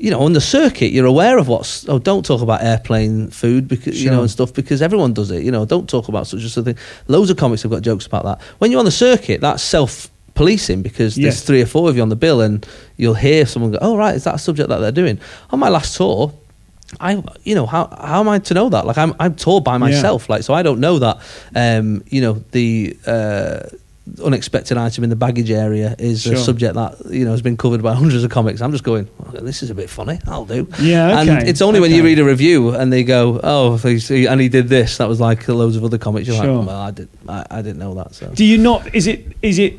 [0.00, 1.86] You know, on the circuit, you're aware of what's.
[1.88, 5.42] Oh, don't talk about airplane food because you know and stuff because everyone does it.
[5.42, 6.78] You know, don't talk about such a thing.
[7.06, 8.40] Loads of comics have got jokes about that.
[8.58, 12.02] When you're on the circuit, that's self policing because there's three or four of you
[12.02, 14.78] on the bill, and you'll hear someone go, "Oh, right, is that a subject that
[14.78, 15.20] they're doing?"
[15.50, 16.32] On my last tour,
[16.98, 18.86] I, you know, how how am I to know that?
[18.86, 21.18] Like, I'm I'm toured by myself, like, so I don't know that.
[21.54, 23.60] Um, you know, the uh,
[24.24, 26.34] unexpected item in the baggage area is Sure.
[26.34, 28.60] a subject that you know has been covered by hundreds of comics.
[28.60, 30.18] I'm just going, "Oh, this is a bit funny.
[30.26, 30.66] I'll do.
[30.80, 31.30] Yeah, okay.
[31.30, 34.68] And it's only when you read a review and they go, "Oh, and he did
[34.68, 36.26] this." That was like loads of other comics.
[36.28, 36.56] You're Sure.
[36.58, 37.08] like, "Well, I did.
[37.28, 38.94] I, I didn't know that." So Do you not?
[38.94, 39.26] Is it?
[39.42, 39.78] Is it?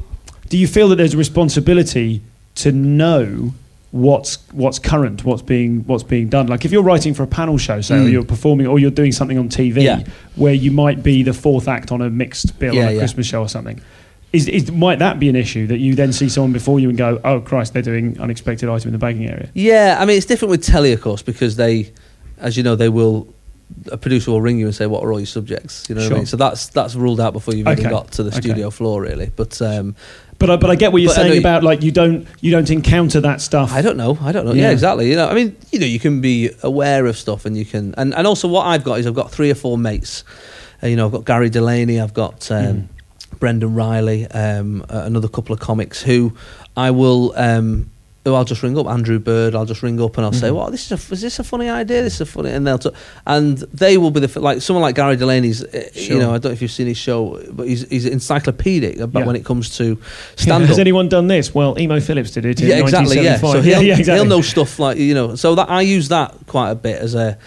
[0.50, 2.22] Do you feel that there's a responsibility
[2.56, 3.54] to know
[3.92, 6.48] what's what's current, what's being what's being done?
[6.48, 8.12] Like if you're writing for a panel show, say, or Mm.
[8.12, 10.04] you're performing, or you're doing something on TV, Yeah.
[10.36, 13.00] where you might be the fourth act on a mixed bill Yeah, on a yeah.
[13.00, 13.82] Christmas show or something.
[14.34, 16.98] Is, is might that be an issue that you then see someone before you and
[16.98, 19.50] go, oh Christ, they're doing unexpected item in the bagging area?
[19.54, 21.92] Yeah, I mean it's different with telly, of course, because they,
[22.38, 23.28] as you know, they will
[23.92, 26.12] a producer will ring you and say, "What are all your subjects?" You know what
[26.12, 26.26] I mean?
[26.26, 27.80] So that's that's ruled out before you've Okay.
[27.82, 28.40] even got to the Okay.
[28.42, 29.32] studio floor, really.
[29.36, 29.96] But um,
[30.40, 33.20] But I, but I get what you're saying about like you don't you don't encounter
[33.22, 33.72] that stuff.
[33.74, 34.18] I don't know.
[34.22, 34.54] I don't know.
[34.54, 34.64] Yeah.
[34.64, 34.72] Yeah.
[34.72, 35.10] exactly.
[35.10, 37.94] You know, I mean, you know, you can be aware of stuff, and you can,
[37.98, 40.24] and, and also what I've got is I've got three or four mates.
[40.84, 42.86] Uh, you know, I've got Gary Delaney, I've got um, Hmm.
[43.40, 46.34] Brendan Riley, um, uh, another couple of comics who
[46.78, 47.34] I will.
[47.36, 47.90] Um,
[48.24, 49.56] who I'll just ring up Andrew Bird.
[49.56, 50.54] I'll just ring up and I'll say, Mhm.
[50.54, 51.10] "What this is?
[51.10, 52.04] A, is this a funny idea?
[52.04, 52.92] This is a funny." And they'll, t-
[53.26, 55.64] and they will be the like someone like Gary Delaney's.
[55.64, 56.18] uh, Sure.
[56.18, 59.22] You know, I don't know if you've seen his show, but he's he's encyclopedic about
[59.22, 59.26] Yeah.
[59.26, 59.98] when it comes to
[60.36, 61.56] stand Has anyone done this?
[61.56, 62.62] Well, Emo Philips did it.
[62.62, 63.22] In Yeah, exactly.
[63.24, 64.14] Yeah, so he'll, yeah, exactly.
[64.14, 65.34] he'll know stuff like you know.
[65.36, 67.40] So that I use that quite a bit as a,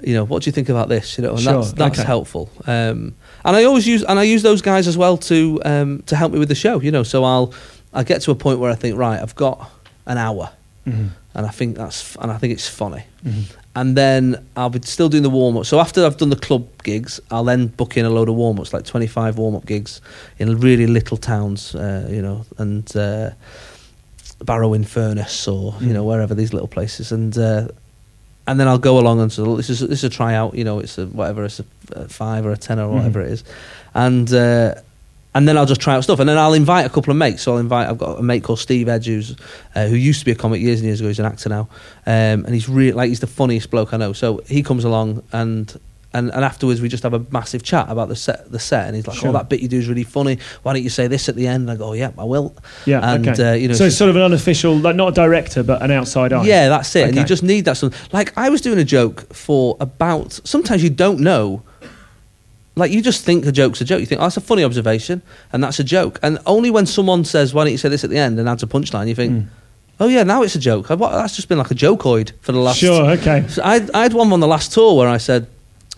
[0.00, 1.18] you know, what do you think about this?
[1.18, 2.06] You know, and Sure, that's that's okay.
[2.06, 2.50] helpful.
[2.68, 3.14] Um,
[3.44, 6.32] and I always use and I use those guys as well to um, to help
[6.32, 6.80] me with the show.
[6.80, 7.52] You know, so I'll
[7.92, 9.70] I get to a point where I think right, I've got
[10.06, 10.50] an hour,
[10.86, 11.10] Mhm.
[11.34, 13.04] and I think that's and I think it's funny.
[13.26, 13.44] Mhm.
[13.76, 15.64] And then I'll be still doing the warm up.
[15.64, 18.58] So after I've done the club gigs, I'll then book in a load of warm
[18.58, 20.00] ups, like 25 warm up gigs
[20.38, 23.30] in really little towns, uh, you know, and uh,
[24.44, 25.92] Barrow in Furness or, you Mm.
[25.92, 27.12] know, wherever these little places.
[27.12, 27.68] And uh,
[28.46, 30.64] and then I'll go along and say, "Look, this is, this is a tryout, you
[30.64, 32.94] know, it's a whatever, it's a, a five or a ten or Mhm.
[32.94, 33.44] whatever it is.
[33.94, 34.74] And uh,
[35.32, 37.42] and then I'll just try out stuff, and then I'll invite a couple of mates.
[37.42, 37.88] So I'll invite.
[37.88, 39.36] I've got a mate called Steve Edge, who's
[39.76, 41.08] uh, who used to be a comic years and years ago.
[41.08, 41.68] He's an actor now,
[42.06, 44.12] um, and he's really like he's the funniest bloke I know.
[44.12, 45.72] So he comes along, and
[46.12, 48.50] and and afterwards we just have a massive chat about the set.
[48.50, 49.28] The set, and he's like, Sure.
[49.28, 50.38] "Oh, that bit you do is really funny.
[50.62, 52.54] Why don't you say this at the end?" And I go, "Oh, "Yeah, I will."
[52.86, 53.50] Yeah, And, okay.
[53.50, 55.90] uh, you know, so it's sort of an unofficial, like not a director, but an
[55.90, 56.44] outside eye.
[56.44, 57.08] Yeah, that's it.
[57.08, 57.76] And you just need that.
[57.76, 60.40] Some, like I was doing a joke for about.
[60.44, 61.62] Sometimes you don't know.
[62.76, 64.00] Like you just think a joke's a joke.
[64.00, 66.18] You think oh, that's a funny observation, and that's a joke.
[66.22, 68.62] And only when someone says, "Why don't you say this at the end?" and adds
[68.62, 69.46] a punchline, you think, Mm.
[69.98, 72.52] "Oh yeah, now it's a joke." I, what, that's just been like a jokeoid for
[72.52, 72.78] the last.
[72.78, 73.44] Sure, okay.
[73.48, 75.46] So I, I had one on the last tour where I said,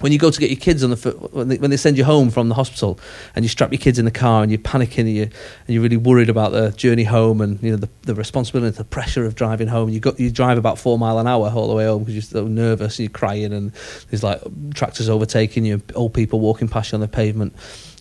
[0.03, 0.97] when you go to get your kids on the
[1.33, 2.99] when they, when they send you home from the hospital
[3.35, 5.83] and you strap your kids in the car and you're panicking and you and you're
[5.83, 9.35] really worried about the journey home and you know the, the responsibility the pressure of
[9.35, 12.01] driving home you got you drive about four mile an hour all the way home
[12.03, 13.73] because you're so nervous and you're crying and
[14.11, 14.41] there's like
[14.75, 17.55] tractors overtaking you old people walking past you on the pavement.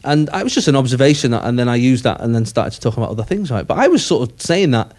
[0.03, 2.71] And it was just an observation that, and then I used that and then started
[2.71, 3.67] to talk about other things right?
[3.67, 4.93] But I was sort of saying that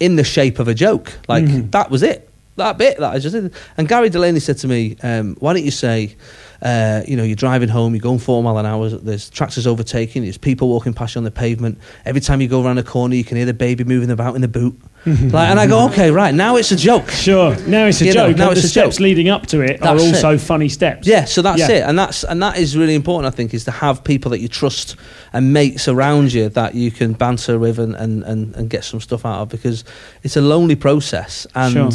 [0.00, 1.18] in the shape of a joke.
[1.28, 1.70] Like Mhm.
[1.70, 3.52] that was it that bit that I just did.
[3.76, 6.16] And Gary Delaney said to me, um, "Why don't you say,
[6.62, 10.22] uh, you know, you're driving home, you're going four mile an hour, there's tractors overtaking,
[10.22, 11.78] there's people walking past you on the pavement.
[12.04, 14.40] Every time you go around a corner, you can hear the baby moving about in
[14.40, 14.80] the boot.
[15.06, 17.10] like, and I go, okay, right, now it's a joke.
[17.10, 17.54] Sure.
[17.66, 18.38] Now it's a You know, joke.
[18.38, 19.02] now it's the a steps joke.
[19.02, 20.14] leading up to it are That's it.
[20.14, 21.06] also funny steps.
[21.06, 21.68] Yeah, so that's Yeah.
[21.72, 23.30] it, and that's and that is really important.
[23.30, 24.96] I think is to have people that you trust
[25.34, 29.00] and mates around you that you can banter with and and, and, and get some
[29.00, 29.84] stuff out of because
[30.22, 31.72] it's a lonely process and.
[31.74, 31.90] Sure.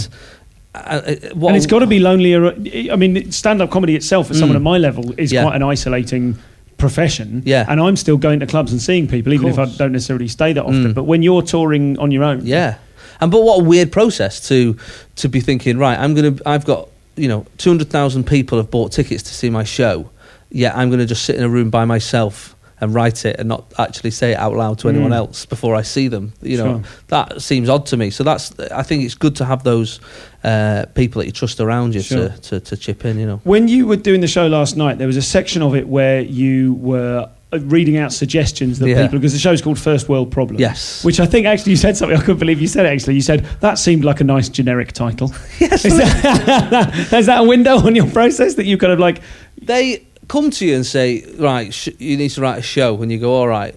[0.75, 2.53] Uh, uh, what and it's got to be lonelier.
[2.91, 4.61] I mean, stand-up comedy itself, at someone Mm.
[4.61, 5.43] at my level, is Yeah.
[5.43, 6.37] quite an isolating
[6.77, 7.41] profession.
[7.45, 7.65] Yeah.
[7.67, 10.53] And I'm still going to clubs and seeing people, even if I don't necessarily stay
[10.53, 10.91] that often.
[10.91, 10.93] Mm.
[10.93, 12.75] But when you're touring on your own, Yeah,
[13.19, 14.77] and but what a weird process to
[15.17, 15.77] to be thinking.
[15.77, 16.35] Right, I'm gonna.
[16.45, 20.09] I've got you know two hundred thousand people have bought tickets to see my show.
[20.51, 23.65] Yeah, I'm gonna just sit in a room by myself and write it and not
[23.77, 25.15] actually say it out loud to anyone Mm.
[25.15, 26.33] else before I see them.
[26.41, 26.81] You know, Sure.
[27.07, 28.09] that seems odd to me.
[28.09, 28.57] So that's.
[28.71, 29.99] I think it's good to have those
[30.43, 32.29] uh, people that you trust around you Sure.
[32.29, 33.19] to, to to chip in.
[33.19, 33.41] You know.
[33.43, 36.21] When you were doing the show last night, there was a section of it where
[36.21, 39.01] you were uh, reading out suggestions that Yeah.
[39.01, 40.59] people, because the show's called First World Problem.
[40.59, 41.03] Yes.
[41.03, 43.15] Which I think actually you said something, I couldn't believe you said it actually.
[43.15, 45.33] You said, that seemed like a nice generic title.
[45.59, 45.83] Yes.
[45.83, 49.21] Is that, is that a window on your process that you kind of like,
[49.61, 53.11] they come to you and say, right, sh- you need to write a show, and
[53.11, 53.75] you go, all right,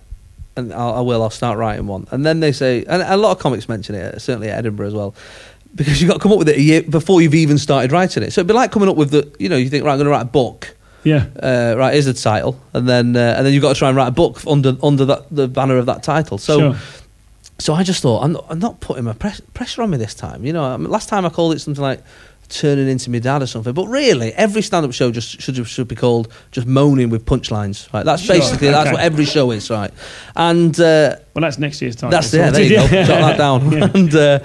[0.56, 2.06] and I'll, I will, I'll start writing one.
[2.12, 4.94] And then they say, and a lot of comics mention it, certainly at Edinburgh as
[4.94, 5.14] well,
[5.74, 8.22] because you've got to come up with it a year before you've even started writing
[8.22, 8.32] it.
[8.32, 10.04] So it'd be like coming up with the, you know, you think, right, I'm going
[10.06, 10.76] to write a book.
[11.04, 13.88] yeah, Uh, right, here's the title, and then uh, and then you've got to try
[13.88, 16.38] and write a book under under that the banner of that title.
[16.38, 16.76] So sure.
[17.58, 20.14] so I just thought I'm not, I'm not putting my press, pressure on me this
[20.14, 20.44] time.
[20.44, 22.02] You know, I mean, last time I called it something like
[22.52, 23.72] turning into my dad or something.
[23.72, 27.92] But really, every stand-up show just should should be called just moaning with punchlines.
[27.92, 28.04] Right?
[28.04, 29.70] That's Sure, basically that's what every show is.
[29.70, 29.92] Right?
[30.36, 32.10] And uh, Well, that's next year's time.
[32.10, 32.50] that's yeah.
[32.50, 32.86] There you go.
[32.88, 33.72] Jot that down.
[33.72, 33.90] Yeah.
[33.94, 34.38] and uh,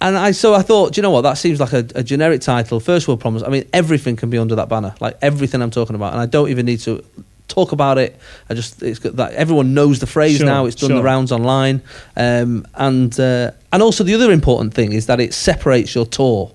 [0.00, 1.22] and I so I thought, do you know what?
[1.22, 2.80] That seems like a, a generic title.
[2.80, 3.42] First world problems.
[3.42, 4.94] I mean, everything can be under that banner.
[5.00, 7.04] Like everything I'm talking about, and I don't even need to
[7.48, 8.18] talk about it.
[8.48, 10.64] I just it's got that everyone knows the phrase Sure, now.
[10.66, 11.82] It's done the rounds online,
[12.16, 16.52] um, and uh, and also the other important thing is that it separates your tour.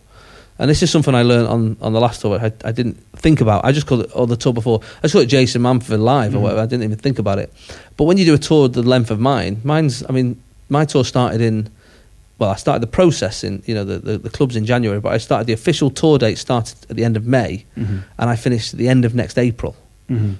[0.58, 2.40] And this is something I learned on, on the last tour.
[2.40, 3.66] I, I didn't think about.
[3.66, 4.80] I just called it the tour before.
[5.00, 6.42] I just called it Jason Manford live or Mm.
[6.42, 6.62] whatever.
[6.62, 7.52] I didn't even think about it.
[7.98, 10.04] But when you do a tour the length of mine, mine's.
[10.08, 11.70] I mean, my tour started in
[12.38, 15.12] well, I started the process in you know the, the, the clubs in January, but
[15.14, 17.98] I started the official tour date started at the end of May, Mm-hmm.
[18.20, 19.76] and I finished at the end of next April.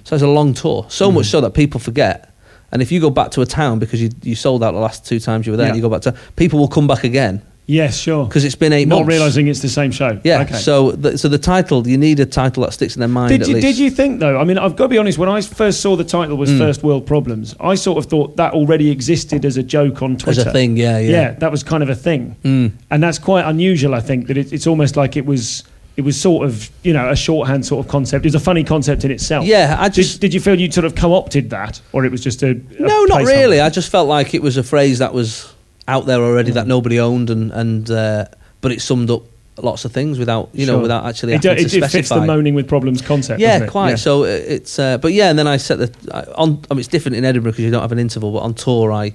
[0.04, 1.14] So it's a long tour, so Mm-hmm.
[1.16, 2.30] much so that people forget.
[2.72, 5.04] And if you go back to a town because you you sold out the last
[5.06, 5.72] two times you were there, Yeah.
[5.74, 8.26] and you go back to people will come back again Yes, sure.
[8.26, 9.08] because it's been eight Not months.
[9.08, 10.20] realizing it's the same show.
[10.22, 10.42] Yeah.
[10.42, 10.54] Okay.
[10.54, 13.30] So the, so the title you need a title that sticks in their mind.
[13.30, 13.66] Did at you, least.
[13.66, 14.38] did you think though?
[14.38, 15.18] I mean, I've got to be honest.
[15.18, 16.40] When I first saw the title Mm.
[16.40, 20.16] was First World Problems, I sort of thought that already existed as a joke on
[20.16, 20.40] Twitter.
[20.42, 21.10] As a thing, yeah, yeah.
[21.10, 22.72] Yeah, that was kind of a thing, Mm.
[22.90, 23.94] and that's quite unusual.
[23.94, 25.64] I think that it, it's almost like it was.
[25.96, 28.26] It was sort of, you know, a shorthand sort of concept.
[28.26, 29.46] It was a funny concept in itself.
[29.46, 32.20] Yeah, I Did, just did you feel you sort of co-opted that, or it was
[32.20, 33.62] just a, a no, not really.
[33.62, 35.50] I just felt like it was a phrase that was
[35.88, 38.26] out there already that nobody owned, and and uh,
[38.60, 39.22] but it summed up
[39.62, 42.68] lots of things without you know without actually It, having it, fits the moaning with
[42.68, 43.40] problems concept.
[43.40, 43.98] yeah, quite.
[43.98, 46.62] So uh, it's uh, but yeah, and then I set the I, on.
[46.70, 48.92] I mean, it's different in Edinburgh because you don't have an interval, but on tour
[48.92, 49.14] I.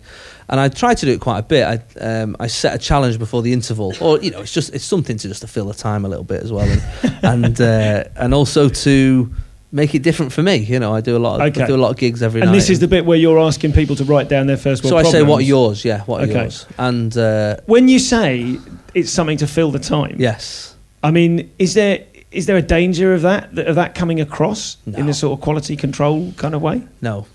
[0.49, 1.63] And I try to do it quite a bit.
[1.63, 4.84] I um, I set a challenge before the interval, or you know, it's just it's
[4.84, 6.82] something to just to fill the time a little bit as well, and
[7.45, 9.32] and, uh, and also to
[9.72, 10.55] make it different for me.
[10.57, 11.63] You know, I do a lot of Okay.
[11.63, 12.53] I do a lot of gigs every and night.
[12.53, 14.91] And this is the bit where you're asking people to write down their first world
[14.91, 15.84] so I say, what are yours?
[15.86, 16.41] Yeah, what are Okay.
[16.43, 16.65] yours?
[16.78, 18.57] And uh, When you say
[18.93, 23.13] it's something to fill the time, yes, I mean, is there is there a danger
[23.13, 25.07] of that of that coming across in No.
[25.09, 26.82] a sort of quality control kind of way?
[27.01, 27.26] no.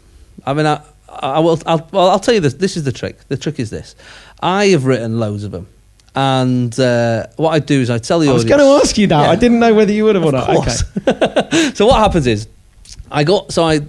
[0.45, 1.59] I mean, I, I will.
[1.67, 2.55] I'll, well, I'll tell you this.
[2.55, 3.17] This is the trick.
[3.29, 3.97] The trick is this.
[4.41, 5.67] I have written loads of them,
[6.17, 8.63] and uh, what I do is I tell the I was audience.
[8.63, 9.23] going to ask you that.
[9.23, 9.31] Yeah.
[9.31, 10.49] I didn't know whether you would have or not.
[10.49, 11.73] Okay.
[11.75, 12.49] so what happens is,
[13.11, 13.81] I got so I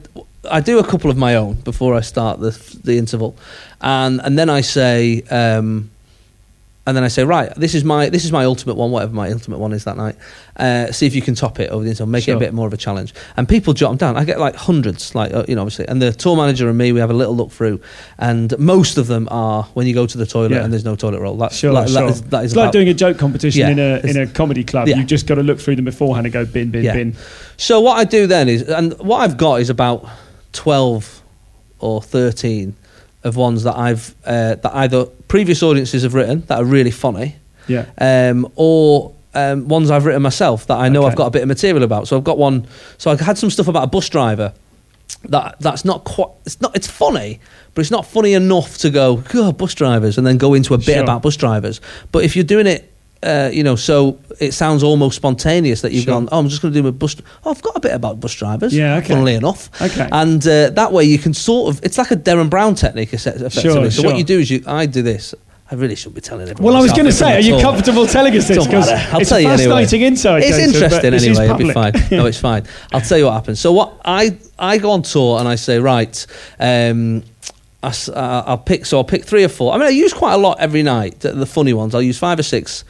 [0.52, 2.52] I do a couple of my own before I start the
[2.84, 3.36] the interval,
[3.82, 5.24] and and then I say.
[5.32, 5.90] Um,
[6.88, 9.30] and then I say, right, this is my this is my ultimate one, whatever my
[9.32, 10.16] ultimate one is that night.
[10.56, 12.66] Uh, see if you can top it over the interval, make it a bit more
[12.66, 13.14] of a challenge.
[13.36, 14.18] And people jot them down.
[14.18, 15.88] I get like hundreds, like uh, you know, obviously.
[15.88, 17.82] And the tour manager and me, we have a little look through,
[18.18, 20.64] and most of them are when you go to the toilet Yeah.
[20.64, 21.36] and there's no toilet roll.
[21.38, 22.02] That's Sure, like, sure.
[22.02, 23.70] That is, that is it's like doing a joke competition Yeah.
[23.70, 24.88] in a in a comedy club.
[24.88, 24.96] Yeah.
[24.98, 27.16] You've just got to look through them beforehand and go bin bin bin.
[27.58, 30.08] So what I do then is, and what I've got is about
[30.54, 31.22] twelve
[31.80, 32.76] or thirteen
[33.24, 37.36] of ones that I've uh, that either previous audiences have written that are really funny,
[37.68, 37.86] Yeah.
[38.00, 41.10] um, or um, ones I've written myself that I know Okay.
[41.12, 42.08] I've got a bit of material about.
[42.08, 42.66] So I've got one.
[42.98, 44.54] So I had some stuff about a bus driver.
[45.30, 46.30] That that's not quite.
[46.46, 46.76] It's not.
[46.76, 47.40] It's funny,
[47.74, 49.18] but it's not funny enough to go.
[49.18, 51.04] God, bus drivers, and then go into a bit Sure.
[51.04, 51.82] about bus drivers.
[52.12, 52.94] But if you're doing it.
[53.24, 56.14] Uh, you know, so it sounds almost spontaneous that you've Sure.
[56.14, 56.30] gone.
[56.32, 57.16] Oh, I'm just going to do my bus.
[57.44, 58.76] Oh, I've got a bit about bus drivers.
[58.76, 59.10] Yeah, okay.
[59.10, 59.70] Funnily enough.
[59.82, 60.08] Okay.
[60.12, 61.84] And uh, that way you can sort of.
[61.84, 63.50] It's like a Derren Brown technique, effectively.
[63.50, 64.06] Sure, so sure.
[64.12, 64.64] what you do is you.
[64.68, 65.34] I do this.
[65.70, 66.64] I really shouldn't be telling everyone.
[66.74, 68.66] Well, I was going to say, are you comfortable telling us this?
[68.66, 68.88] Because.
[68.88, 69.84] I'll it's tell you anyway.
[69.84, 70.44] fascinating insight.
[70.44, 71.46] It's Jason, interesting anyway.
[71.46, 71.94] It'll be fine.
[72.12, 72.66] No, it's fine.
[72.94, 73.60] I'll tell you what happens.
[73.60, 76.26] So what I I go on tour and I say right.
[76.60, 77.24] Um,
[77.88, 79.74] I, s- uh, I'll pick so I'll pick three or four.
[79.74, 81.20] I mean, I use quite a lot every night.
[81.22, 81.94] The, funny ones.
[81.96, 82.84] I'll use five or six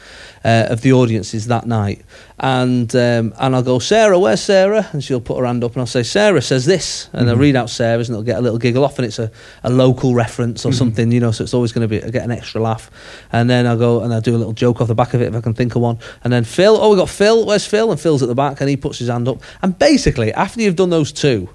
[0.44, 2.02] uh, of the audiences that night,
[2.40, 4.18] and um, and I'll go Sarah.
[4.20, 4.88] Where's Sarah?
[4.92, 7.30] And she'll put her hand up, and I'll say Sarah says this, and Mm-hmm.
[7.30, 9.32] I'll read out Sarah's, and it'll get a little giggle off, and it's a,
[9.64, 10.70] a local reference Mm-hmm.
[10.70, 11.32] or something, you know.
[11.32, 12.90] So it's always going to be I get an extra laugh,
[13.32, 15.28] and then I'll go and I'll do a little joke off the back of it
[15.28, 16.78] if I can think of one, and then Phil.
[16.80, 17.46] Oh, we got Phil.
[17.46, 17.92] Where's Phil?
[17.92, 20.76] And Phil's at the back, and he puts his hand up, and basically after you've
[20.76, 21.50] done those two.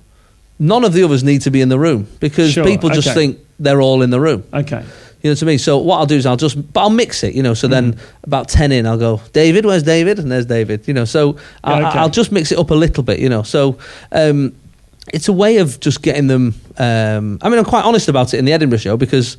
[0.62, 3.14] None of the others need to be in the room because Sure, people just okay.
[3.14, 4.44] think they're all in the room.
[4.52, 4.84] Okay.
[5.22, 5.58] You know what I mean?
[5.58, 7.34] So what I'll do is I'll just, but I'll mix it.
[7.34, 10.18] You know, so then about ten in, I'll go, David, where's David?
[10.18, 10.86] And there's David.
[10.86, 11.98] You know, so I, Yeah, okay.
[11.98, 13.18] I'll just mix it up a little bit.
[13.20, 13.78] You know, so
[14.12, 14.54] um,
[15.12, 16.54] it's a way of just getting them.
[16.78, 19.36] Um, I mean, I'm quite honest about it in the Edinburgh show because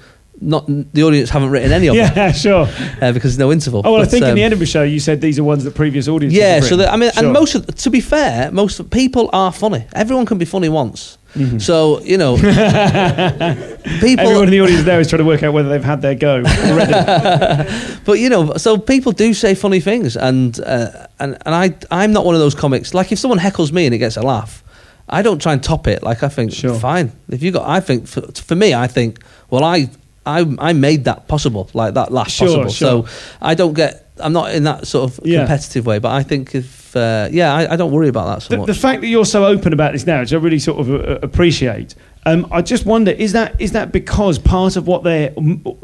[0.47, 2.67] not the audience haven't written any of them Yeah, sure.
[3.01, 3.81] uh, because there's no interval.
[3.85, 5.63] Oh, well, I But, think in um, the Edinburgh show, you said these are ones
[5.63, 6.37] that previous audiences.
[6.37, 7.23] yeah, so that, I mean, Sure.
[7.23, 9.85] and most of, to be fair, most people are funny.
[9.93, 11.17] Everyone can be funny once.
[11.35, 11.57] Mm-hmm.
[11.57, 12.35] So you know,
[13.99, 14.25] people.
[14.25, 16.43] Everyone in the audience there is trying to work out whether they've had their go
[16.43, 17.69] already.
[18.05, 22.11] But you know, so people do say funny things, and uh, and and I I'm
[22.11, 22.93] not one of those comics.
[22.93, 24.63] Like if someone heckles me and it gets a laugh,
[25.09, 26.03] I don't try and top it.
[26.03, 26.75] Like I think Sure.
[26.77, 27.13] fine.
[27.29, 29.19] If you got, I think for, for me, I think
[29.49, 29.89] well, I
[30.25, 32.69] I I made that possible, like that last Sure, possible.
[32.71, 33.07] sure.
[33.07, 33.99] So I don't get.
[34.19, 35.39] I'm not in that sort of Yeah.
[35.39, 38.49] competitive way, but I think if uh, yeah, I, I don't worry about that so
[38.49, 38.67] the, much.
[38.67, 41.19] the fact that you're so open about this now, which I really sort of uh,
[41.23, 41.95] appreciate.
[42.25, 45.33] Um, I just wonder is that is that because part of what they're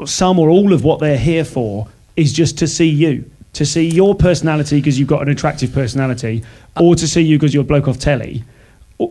[0.06, 3.86] some or all of what they're here for is just to see you, to see
[3.88, 6.42] your personality because you've got an attractive personality,
[6.80, 8.44] or to see you because you're a bloke off telly.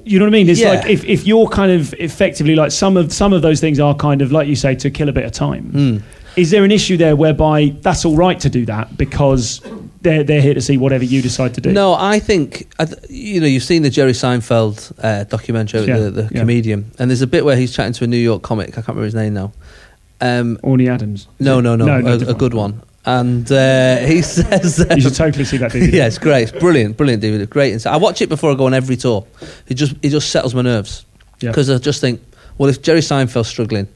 [0.06, 0.50] You know what I mean?
[0.50, 0.74] It's Yeah.
[0.74, 3.96] like if, if you're kind of effectively like some of some of those things are
[3.96, 5.64] kind of like you say to kill a bit of time.
[5.72, 5.98] Hmm.
[6.36, 9.62] Is there an issue there whereby that's all right to do that because
[10.04, 11.72] they're they're here to see whatever you decide to do?
[11.74, 12.72] No, I think
[13.10, 16.40] you know you've seen the Jerry Seinfeld uh, documentary, Yeah, the, the yeah.
[16.40, 18.70] comedian, and there's a bit where he's chatting to a New York comic.
[18.70, 19.52] I can't remember his name now,
[20.22, 21.28] Um, Orny Adams.
[21.40, 22.84] no, no, no, no, a, a good one.
[23.18, 25.72] And uh, he says, You should totally see that.
[25.72, 25.92] DVD.
[26.00, 27.74] yeah, it's great, it's brilliant, brilliant, David, great.
[27.74, 27.92] insight.
[27.94, 29.26] I watch it before I go on every tour.
[29.68, 31.06] It just it just settles my nerves
[31.40, 31.50] Yeah.
[31.50, 32.22] because I just think,
[32.58, 33.88] well, if Jerry Seinfeld's struggling,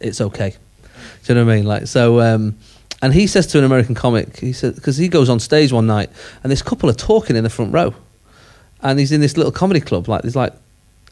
[0.00, 0.50] it's okay.
[1.24, 1.64] Do you know what I mean?
[1.64, 2.20] Like so.
[2.20, 2.56] Um,
[3.02, 5.86] and he says to an American comic, he said because he goes on stage one
[5.86, 6.10] night
[6.42, 7.94] and this couple are talking in the front row,
[8.82, 10.52] and he's in this little comedy club, like there's like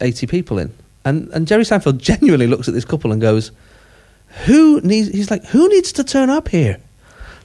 [0.03, 0.71] eighty people in,
[1.07, 3.53] and and Jerry Seinfeld genuinely looks at this couple and goes,
[4.45, 6.77] "Who needs?" He's like, "Who needs to turn up here?"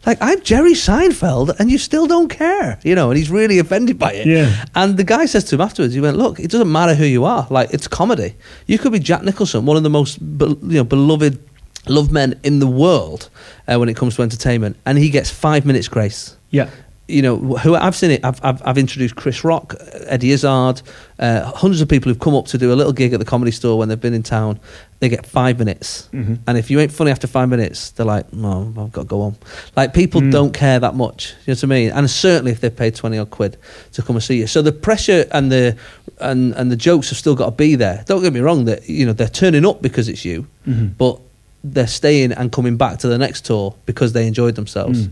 [0.06, 3.10] Like I'm Jerry Seinfeld, and you still don't care, you know.
[3.10, 4.28] And he's really offended by it.
[4.28, 4.66] Yeah.
[4.76, 7.24] And the guy says to him afterwards, he went, "Look, it doesn't matter who you
[7.26, 7.47] are.
[7.49, 8.36] Like it's comedy.
[8.68, 11.39] You could be Jack Nicholson, one of the most you know beloved
[11.88, 13.30] loved men in the world
[13.68, 16.70] uh, when it comes to entertainment, and he gets five minutes grace." Yeah.
[17.08, 18.24] You know, who I've seen it.
[18.24, 19.76] I've, I've, I've introduced Chris Rock,
[20.06, 20.82] Eddie Izzard,
[21.20, 23.51] uh, hundreds of people who've come up to do a little gig at the comedy
[23.51, 24.58] store when they've been in town.
[24.99, 26.39] They get five minutes, Mhm.
[26.47, 29.22] and if you ain't funny after five minutes, they're like, "No, I've got to go
[29.22, 29.36] on."
[29.76, 30.32] Like people Mm.
[30.32, 31.34] don't care that much.
[31.45, 31.89] You know what I mean?
[31.91, 33.58] And certainly if they've paid twenty odd quid
[33.93, 35.76] to come and see you, so the pressure and the
[36.20, 38.06] and and the jokes have still got to be there.
[38.08, 40.91] Don't get me wrong; that you know they're turning up because it's you, Mhm.
[40.97, 41.20] but
[41.66, 45.10] they're staying and coming back to the next tour because they enjoyed themselves.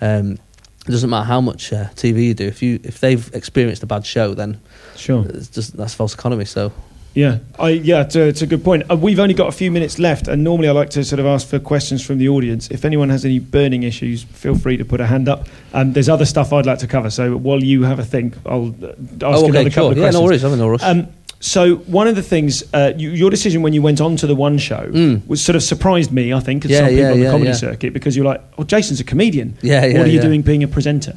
[0.00, 0.20] Mm.
[0.20, 0.38] Um,
[0.86, 2.46] it doesn't matter how much uh, TV you do.
[2.46, 4.60] If you if they've experienced a bad show, then
[4.96, 5.24] Sure.
[5.28, 6.44] it's just that's false economy.
[6.44, 6.72] So
[7.14, 8.84] Yeah, I, yeah, it's a, it's a good point.
[8.90, 11.26] Uh, we've only got a few minutes left, and normally I like to sort of
[11.26, 12.68] ask for questions from the audience.
[12.70, 15.46] If anyone has any burning issues, feel free to put a hand up.
[15.74, 18.74] Um, there's other stuff I'd like to cover, so while you have a think, I'll
[18.82, 19.92] uh, ask oh, another okay, couple sure.
[19.92, 20.14] of Yeah, questions.
[20.14, 20.44] no worries.
[20.44, 20.82] I'm in no rush.
[20.82, 21.06] Um,
[21.44, 24.34] so one of the things, uh, you, your decision when you went on to the
[24.36, 25.26] one show Mm.
[25.26, 26.32] was sort of surprised me.
[26.32, 28.40] I think, as Yeah, some people yeah, on the yeah, comedy circuit, because you're like,
[28.58, 29.54] "Oh, Jason's a comedian.
[29.60, 31.14] Yeah, yeah, What are you doing being a presenter?"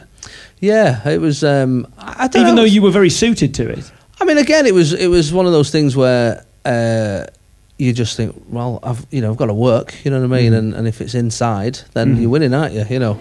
[0.60, 1.44] yeah, it was.
[1.44, 2.62] Um, I, don't Even know.
[2.64, 3.92] though you were very suited to it.
[4.20, 7.26] I mean, again, it was it was one of those things where uh,
[7.78, 9.94] you just think, well, I've you know I've got to work.
[10.04, 10.54] You know what I mean?
[10.54, 10.58] Mhm.
[10.58, 12.22] And and if it's inside, then Mhm.
[12.22, 12.86] you're winning, aren't you?
[12.90, 13.20] You know.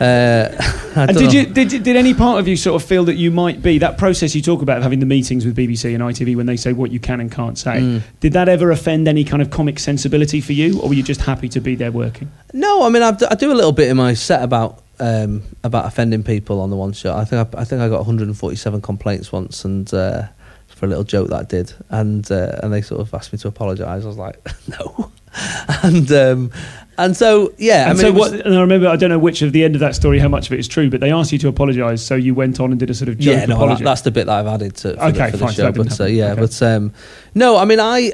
[0.00, 0.54] Uh,
[0.96, 1.30] I And don't did know.
[1.40, 3.98] you did, did any part of you sort of feel that you might be that
[3.98, 6.72] process you talk about of having the meetings with BBC and ITV when they say
[6.72, 7.78] what you can and can't say?
[7.80, 8.02] Mm.
[8.20, 11.20] Did that ever offend any kind of comic sensibility for you, or were you just
[11.22, 12.30] happy to be there working?
[12.52, 15.84] No, I mean I, I do a little bit in my set about um, about
[15.86, 17.14] offending people on the one show.
[17.14, 20.24] I think I, I think I got 147 complaints once, and uh,
[20.68, 23.38] for a little joke that I did, and uh, and they sort of asked me
[23.40, 24.04] to apologise.
[24.04, 24.38] I was like,
[24.68, 25.10] no,
[25.82, 26.50] and um,
[26.98, 28.46] and so yeah, I and mean, so was- what?
[28.46, 30.46] And I remember I don't know which of the end of that story how much
[30.46, 32.78] of it is true, but they asked you to apologise, so you went on and
[32.80, 33.84] did a sort of joke yeah, no, apology.
[33.84, 35.70] that's the bit that I've added to for Okay, the, for fine, so show.
[35.72, 36.16] didn't But uh, happen.
[36.16, 36.40] yeah, Okay.
[36.40, 36.92] but um,
[37.34, 38.12] no, I mean I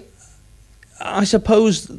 [1.00, 1.90] I suppose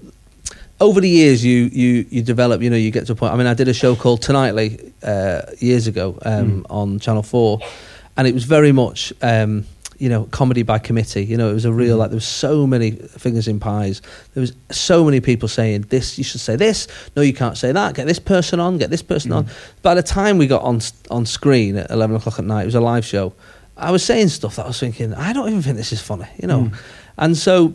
[0.80, 3.38] over the years you you you develop you know you get to a point i
[3.38, 7.60] mean i did a show called tonightly uh, years ago um, on channel 4
[8.18, 9.66] and it was very much um,
[10.04, 11.24] you know comedy by committee.
[11.24, 14.02] You know it was a real like there was so many fingers in pies.
[14.34, 16.88] There was so many people saying this you should say this.
[17.16, 17.96] No you can't say that.
[17.96, 19.48] Get this person on get this person on.
[19.82, 22.76] By the time we got on on screen at 11 o'clock at night it was
[22.76, 23.34] a live show.
[23.78, 26.28] I was saying stuff that i was thinking i don't even think this is funny
[26.40, 26.66] you know?
[26.66, 26.78] Mm.
[27.18, 27.74] and so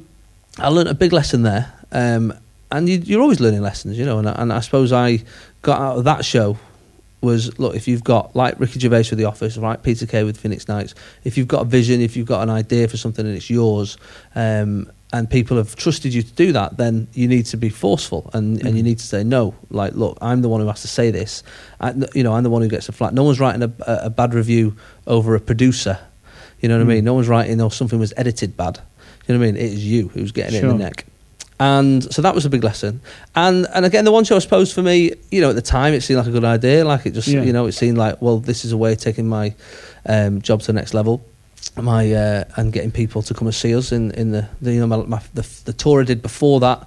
[0.59, 1.73] I learned a big lesson there.
[1.93, 2.35] Um,
[2.71, 4.19] and you, you're always learning lessons, you know.
[4.19, 5.23] And, and I suppose I
[5.63, 6.59] got out of that show
[7.21, 9.83] was look if you've got like Ricky Gervais with The Office, right?
[9.83, 10.95] Peter Kay with Phoenix Nights.
[11.25, 13.97] If you've got a vision, if you've got an idea for something and it's yours,
[14.35, 18.31] um, and people have trusted you to do that, then you need to be forceful
[18.35, 19.55] and, and you need to say no.
[19.71, 21.43] Like, look, I'm the one who has to say this.
[21.81, 23.15] I, you know, I'm the one who gets a flat.
[23.15, 25.99] No one's writing a, a, bad review over a producer.
[26.61, 26.89] You know what I Mm.
[26.97, 27.05] mean?
[27.05, 28.81] No one's writing, oh, something was edited bad.
[29.27, 29.57] You know what I mean?
[29.57, 31.07] It is you who's getting it in the neck.
[31.61, 33.01] And so that was a big lesson.
[33.35, 35.93] And and again, the one show I suppose for me, you know, at the time
[35.95, 36.85] it seemed like a good idea.
[36.85, 37.43] Like it just, Yeah.
[37.43, 39.55] you know, it seemed like, well, this is a way of taking my
[40.07, 41.21] um, job to the next level.
[41.77, 44.81] My uh, and getting people to come and see us in in the, the you
[44.81, 46.87] know my, my, the the tour I did before that.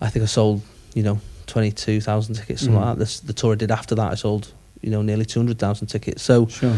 [0.00, 0.62] I think I sold
[0.94, 2.84] you know twenty two thousand tickets something Mhm.
[2.86, 3.04] like that.
[3.04, 4.48] This, the tour I did after that, I sold
[4.82, 6.22] you know nearly two hundred thousand tickets.
[6.22, 6.74] So Sure.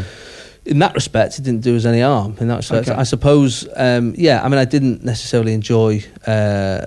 [0.67, 2.37] in that respect, it didn't do us any harm.
[2.41, 3.01] In that respect, Okay.
[3.01, 4.45] I suppose, um, yeah.
[4.45, 6.87] I mean, I didn't necessarily enjoy uh,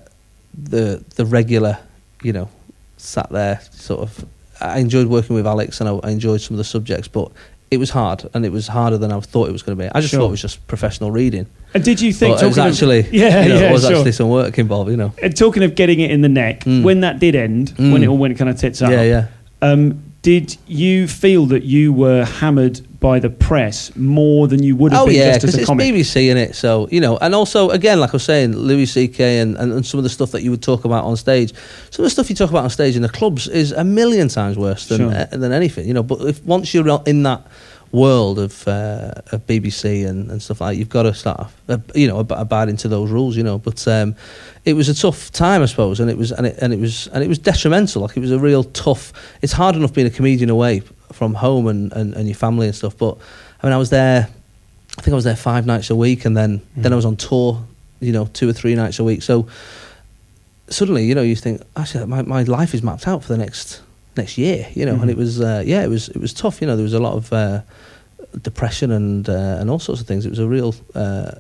[0.54, 1.78] the the regular,
[2.24, 2.50] you know,
[2.98, 4.26] sat there sort of.
[4.60, 7.32] I enjoyed working with Alex, and I, I enjoyed some of the subjects, but
[7.72, 9.90] it was hard, and it was harder than I thought it was going to be.
[9.90, 10.20] I just Sure.
[10.20, 12.74] thought it was just professional reading, And did you think but it was talking of-
[12.74, 13.96] actually, yeah, you know, yeah, there was sure.
[13.96, 15.14] actually some work involved, you know.
[15.24, 16.84] And talking of getting it in the neck, Mm.
[16.84, 17.94] when that did end, Mm.
[17.94, 19.28] when it all went kind of tits up, Yeah, yeah.
[19.64, 24.92] Um, did you feel that you were hammered by the press more than you would
[24.92, 25.88] have Oh been yeah, just as because a it's comic?
[25.96, 27.18] BBC in it, so you know.
[27.18, 29.40] And also, again, like I was saying, Louis C.K.
[29.40, 31.54] And, and, and some of the stuff that you would talk about on stage,
[31.90, 34.28] some of the stuff you talk about on stage in the clubs is a million
[34.28, 35.12] times worse than Sure.
[35.16, 36.04] uh, than anything, you know.
[36.04, 37.42] But if once you're in that
[37.92, 41.78] world of uh, of BBC and, and stuff like that, you've got to start, uh,
[41.94, 43.58] you know, ab- abiding to those rules, you know.
[43.58, 44.16] But um,
[44.66, 47.08] it was a tough time, I suppose, and it was and it, and it was
[47.08, 48.02] and it was detrimental.
[48.04, 49.12] Like it was a real tough.
[49.42, 50.82] It's hard enough being a comedian away
[51.12, 52.98] from home and, and, and your family and stuff.
[52.98, 53.18] But
[53.62, 54.30] I mean, I was there.
[54.98, 56.84] I think I was there five nights a week, and then Mm.
[56.84, 57.62] then I was on tour,
[58.00, 59.22] you know, two or three nights a week.
[59.24, 59.48] So
[60.70, 63.82] suddenly, you know, you think actually my, my life is mapped out for the next
[64.18, 65.02] next year, you know, Mhm.
[65.04, 66.62] and it was uh, yeah, it was it was tough.
[66.62, 67.62] You know, there was a lot of uh,
[68.42, 70.26] depression and uh, and all sorts of things.
[70.26, 71.32] It was a real uh,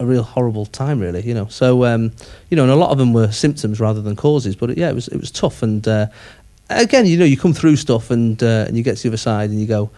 [0.00, 1.22] a real horrible time, really.
[1.26, 2.12] You know, so um,
[2.50, 4.56] you know, and a lot of them were symptoms rather than causes.
[4.56, 5.62] But yeah, it was it was tough.
[5.62, 6.06] And uh,
[6.70, 9.16] again, you know, you come through stuff and uh, and you get to the other
[9.16, 9.90] side and you go.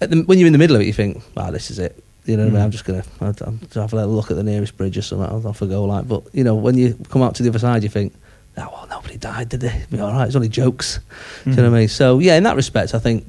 [0.00, 2.02] At the, when you're in the middle of it, you think, "Wow, this is it."
[2.26, 2.60] You know what I mean?
[2.60, 2.64] Mm.
[2.64, 5.26] I'm just gonna I'll, I'll have a little look at the nearest bridge or something.
[5.28, 5.84] I'll off I go.
[5.84, 8.12] Like, but you know, when you come out to the other side, you think,
[8.58, 9.84] "Oh, well, nobody died, did they?
[9.90, 10.26] Be all right.
[10.26, 11.00] It's only jokes."
[11.44, 11.88] Do you know what I mean?
[11.88, 13.26] So yeah, in that respect, I think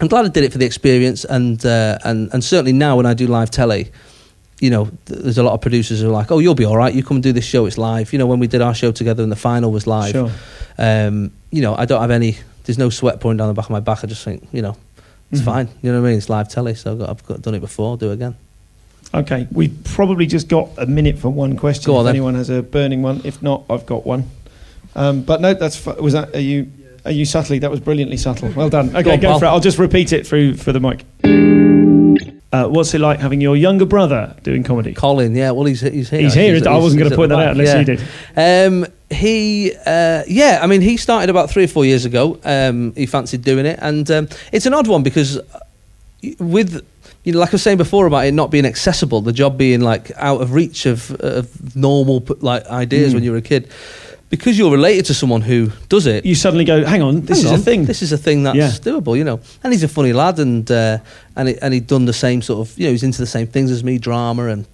[0.00, 3.06] I'm glad I did it for the experience, and uh, and and certainly now when
[3.06, 3.90] I do live telly,
[4.60, 6.94] you know, there's a lot of producers who are like, "Oh, you'll be all right.
[6.94, 7.66] You come and do this show.
[7.66, 10.12] It's live." You know, when we did our show together and the final was live,
[10.12, 10.30] Sure.
[10.78, 12.36] um, you know, I don't have any.
[12.64, 14.04] There's no sweat pouring down the back of my back.
[14.04, 14.76] I just think, you know,
[15.32, 15.44] it's Mhm.
[15.44, 15.68] fine.
[15.82, 16.18] You know what I mean?
[16.18, 17.88] It's live telly, so I've, got, I've got, done it before.
[17.90, 18.34] I'll do it again.
[19.12, 21.86] Okay, we've probably just got a minute for one question.
[21.90, 22.14] Go on if then.
[22.16, 24.24] anyone has a burning one, if not, I've got one.
[24.94, 26.34] Um, but no, that's fu- was that.
[26.34, 26.70] Are you
[27.04, 27.58] are you subtly?
[27.60, 28.50] That was brilliantly subtle.
[28.50, 28.90] Well done.
[28.90, 29.38] Okay, Go go, on, pal.
[29.38, 29.48] for it.
[29.48, 31.04] I'll just repeat it through for the mic.
[32.52, 34.92] Uh, what's it like having your younger brother doing comedy?
[34.92, 36.20] Colin, yeah, well, he's he's here.
[36.20, 36.60] He's here.
[36.68, 37.78] I wasn't going to point that back, out unless yeah.
[37.78, 38.02] you did.
[38.36, 42.40] Um, he, uh, yeah, I mean, he started about three or four years ago.
[42.44, 45.60] Um, he fancied doing it, and um, it's an odd one because uh,
[46.40, 46.84] with
[47.22, 49.80] you know, like I was saying before about it not being accessible, the job being
[49.80, 53.14] like out of reach of, of normal like ideas Mm.
[53.14, 53.70] when you were a kid,
[54.30, 56.24] because you're related to someone who does it.
[56.24, 57.84] You suddenly go, hang on, this hang is on, a thing.
[57.84, 58.70] This is a thing that's Yeah.
[58.70, 59.40] doable, you know.
[59.62, 60.98] And he's a funny lad, and uh,
[61.36, 63.46] and he, and he'd done the same sort of, you know, he's into the same
[63.48, 64.66] things as me, drama and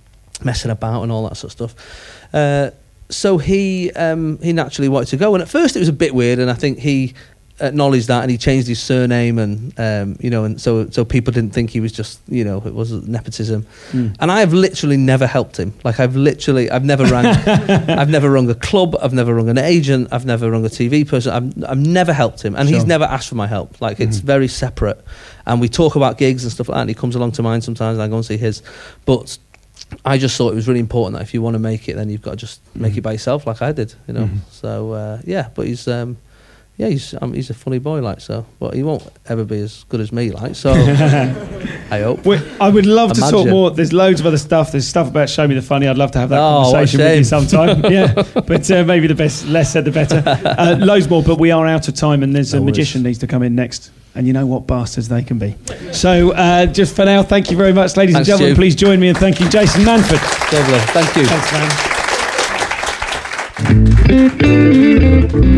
[0.45, 2.29] messing about and all that sort of stuff.
[2.35, 2.71] Uh,
[3.09, 6.15] so he um, he naturally wanted to go, and at first it was a bit
[6.15, 7.15] weird, and I think he
[7.61, 11.33] acknowledged that, and he changed his surname, and um, you know, and so so people
[11.33, 13.67] didn't think he was just, you know, it was nepotism.
[13.93, 14.17] Mm.
[14.21, 15.73] And I have literally never helped him.
[15.85, 17.27] Like I've literally, I've never rang,
[17.89, 21.07] I've never rung a club, I've never rung an agent, I've never rung a TV
[21.09, 21.33] person.
[21.33, 23.81] I've, I've never helped him, and he's never asked for my help.
[23.81, 24.23] Like it's Mhm.
[24.25, 25.03] very separate,
[25.47, 26.81] and we talk about gigs and stuff like that.
[26.83, 28.63] And he comes along to mine sometimes, and I go and see his.
[29.07, 29.39] But
[30.05, 32.11] I just thought it was really important that if you want to make it, then
[32.11, 32.99] you've got to just make Mhm.
[32.99, 33.95] it by yourself, like I did.
[34.09, 34.25] You know.
[34.25, 34.39] Mhm.
[34.51, 35.89] So uh, yeah, but he's.
[35.89, 36.17] Um,
[36.79, 39.85] yeah, he's um, he's a funny boy, like so, but he won't ever be as
[39.89, 40.73] good as me, like so.
[41.91, 42.25] I hope.
[42.27, 43.71] We- I would love to talk more.
[43.71, 44.73] There's loads of other stuff.
[44.73, 45.87] There's stuff about Show Me the Funny.
[45.89, 47.85] I'd love to have that Oh, conversation with you sometime.
[47.93, 48.13] yeah,
[48.47, 50.23] but uh, maybe the best, less said the better.
[50.27, 52.73] Uh, loads more, but we are out of time, and there's No a worries.
[52.73, 53.91] magician needs to come in next.
[54.15, 55.55] And you know what bastards they can be.
[55.93, 58.57] So uh, just for now, thank you very much, ladies Thanks, and gentlemen.
[58.57, 60.21] Please join me in thanking Jason Manford.
[60.53, 60.79] Lovely.
[60.93, 61.27] Thank you.
[61.27, 61.53] Thanks,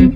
[0.09, 0.15] man.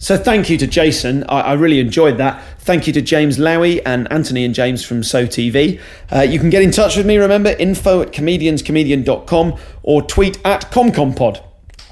[0.00, 1.24] So thank you to Jason.
[1.24, 2.42] I, I really enjoyed that.
[2.60, 5.78] Thank you to James Lowy and Anthony and James from So TV.
[6.10, 10.62] Uh, you can get in touch with me, remember, info at comedianscomedian.com or tweet at
[10.72, 11.44] ComComPod.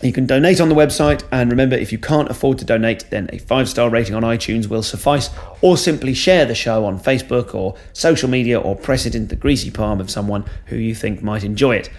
[0.03, 3.29] You can donate on the website, and remember, if you can't afford to donate, then
[3.31, 5.29] a five star rating on iTunes will suffice,
[5.61, 9.37] or simply share the show on Facebook or social media, or press it into the
[9.37, 11.91] greasy palm of someone who you think might enjoy it.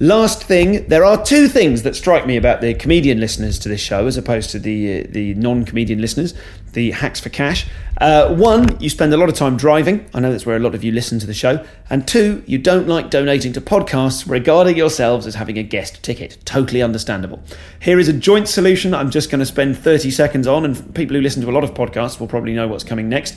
[0.00, 3.80] Last thing, there are two things that strike me about the comedian listeners to this
[3.80, 6.34] show as opposed to the uh, the non-comedian listeners,
[6.72, 7.66] the hacks for cash.
[8.00, 10.08] Uh, one, you spend a lot of time driving.
[10.14, 11.66] I know that's where a lot of you listen to the show.
[11.90, 16.38] And two, you don't like donating to podcasts regarding yourselves as having a guest ticket.
[16.44, 17.42] Totally understandable.
[17.80, 21.16] Here is a joint solution I'm just going to spend 30 seconds on, and people
[21.16, 23.36] who listen to a lot of podcasts will probably know what's coming next.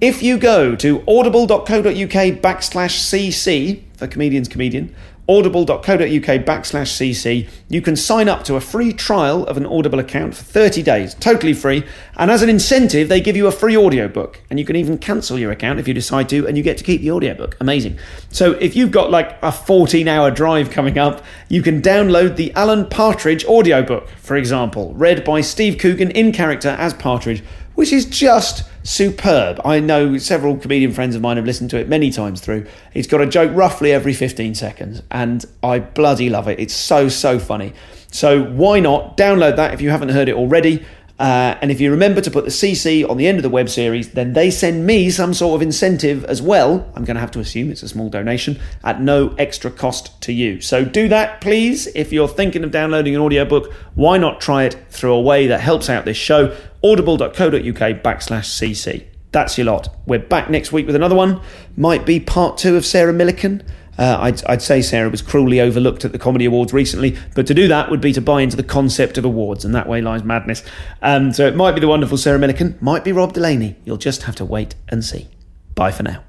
[0.00, 4.94] If you go to audible.co.uk backslash cc for comedians comedian,
[5.30, 10.34] audible.co.uk backslash cc, you can sign up to a free trial of an Audible account
[10.34, 11.84] for 30 days, totally free.
[12.16, 14.42] And as an incentive, they give you a free audiobook.
[14.50, 16.84] And you can even cancel your account if you decide to, and you get to
[16.84, 17.56] keep the audiobook.
[17.60, 17.96] Amazing.
[18.30, 22.52] So if you've got like a 14 hour drive coming up, you can download the
[22.54, 27.44] Alan Partridge audiobook, for example, read by Steve Coogan in character as Partridge
[27.80, 29.58] which is just superb.
[29.64, 32.66] I know several comedian friends of mine have listened to it many times through.
[32.92, 36.60] It's got a joke roughly every 15 seconds, and I bloody love it.
[36.60, 37.72] It's so, so funny.
[38.12, 40.84] So, why not download that if you haven't heard it already?
[41.18, 43.68] Uh, and if you remember to put the CC on the end of the web
[43.68, 46.90] series, then they send me some sort of incentive as well.
[46.94, 50.32] I'm going to have to assume it's a small donation at no extra cost to
[50.32, 50.62] you.
[50.62, 51.88] So do that, please.
[51.88, 55.60] If you're thinking of downloading an audiobook, why not try it through a way that
[55.60, 56.56] helps out this show?
[56.82, 59.04] Audible.co.uk backslash CC.
[59.32, 59.94] That's your lot.
[60.06, 61.40] We're back next week with another one.
[61.76, 63.62] Might be part two of Sarah Millican.
[63.98, 67.54] Uh, I'd, I'd say Sarah was cruelly overlooked at the Comedy Awards recently, but to
[67.54, 70.24] do that would be to buy into the concept of awards, and that way lies
[70.24, 70.62] madness.
[71.02, 73.76] Um, so it might be the wonderful Sarah Millican, might be Rob Delaney.
[73.84, 75.28] You'll just have to wait and see.
[75.74, 76.24] Bye for now.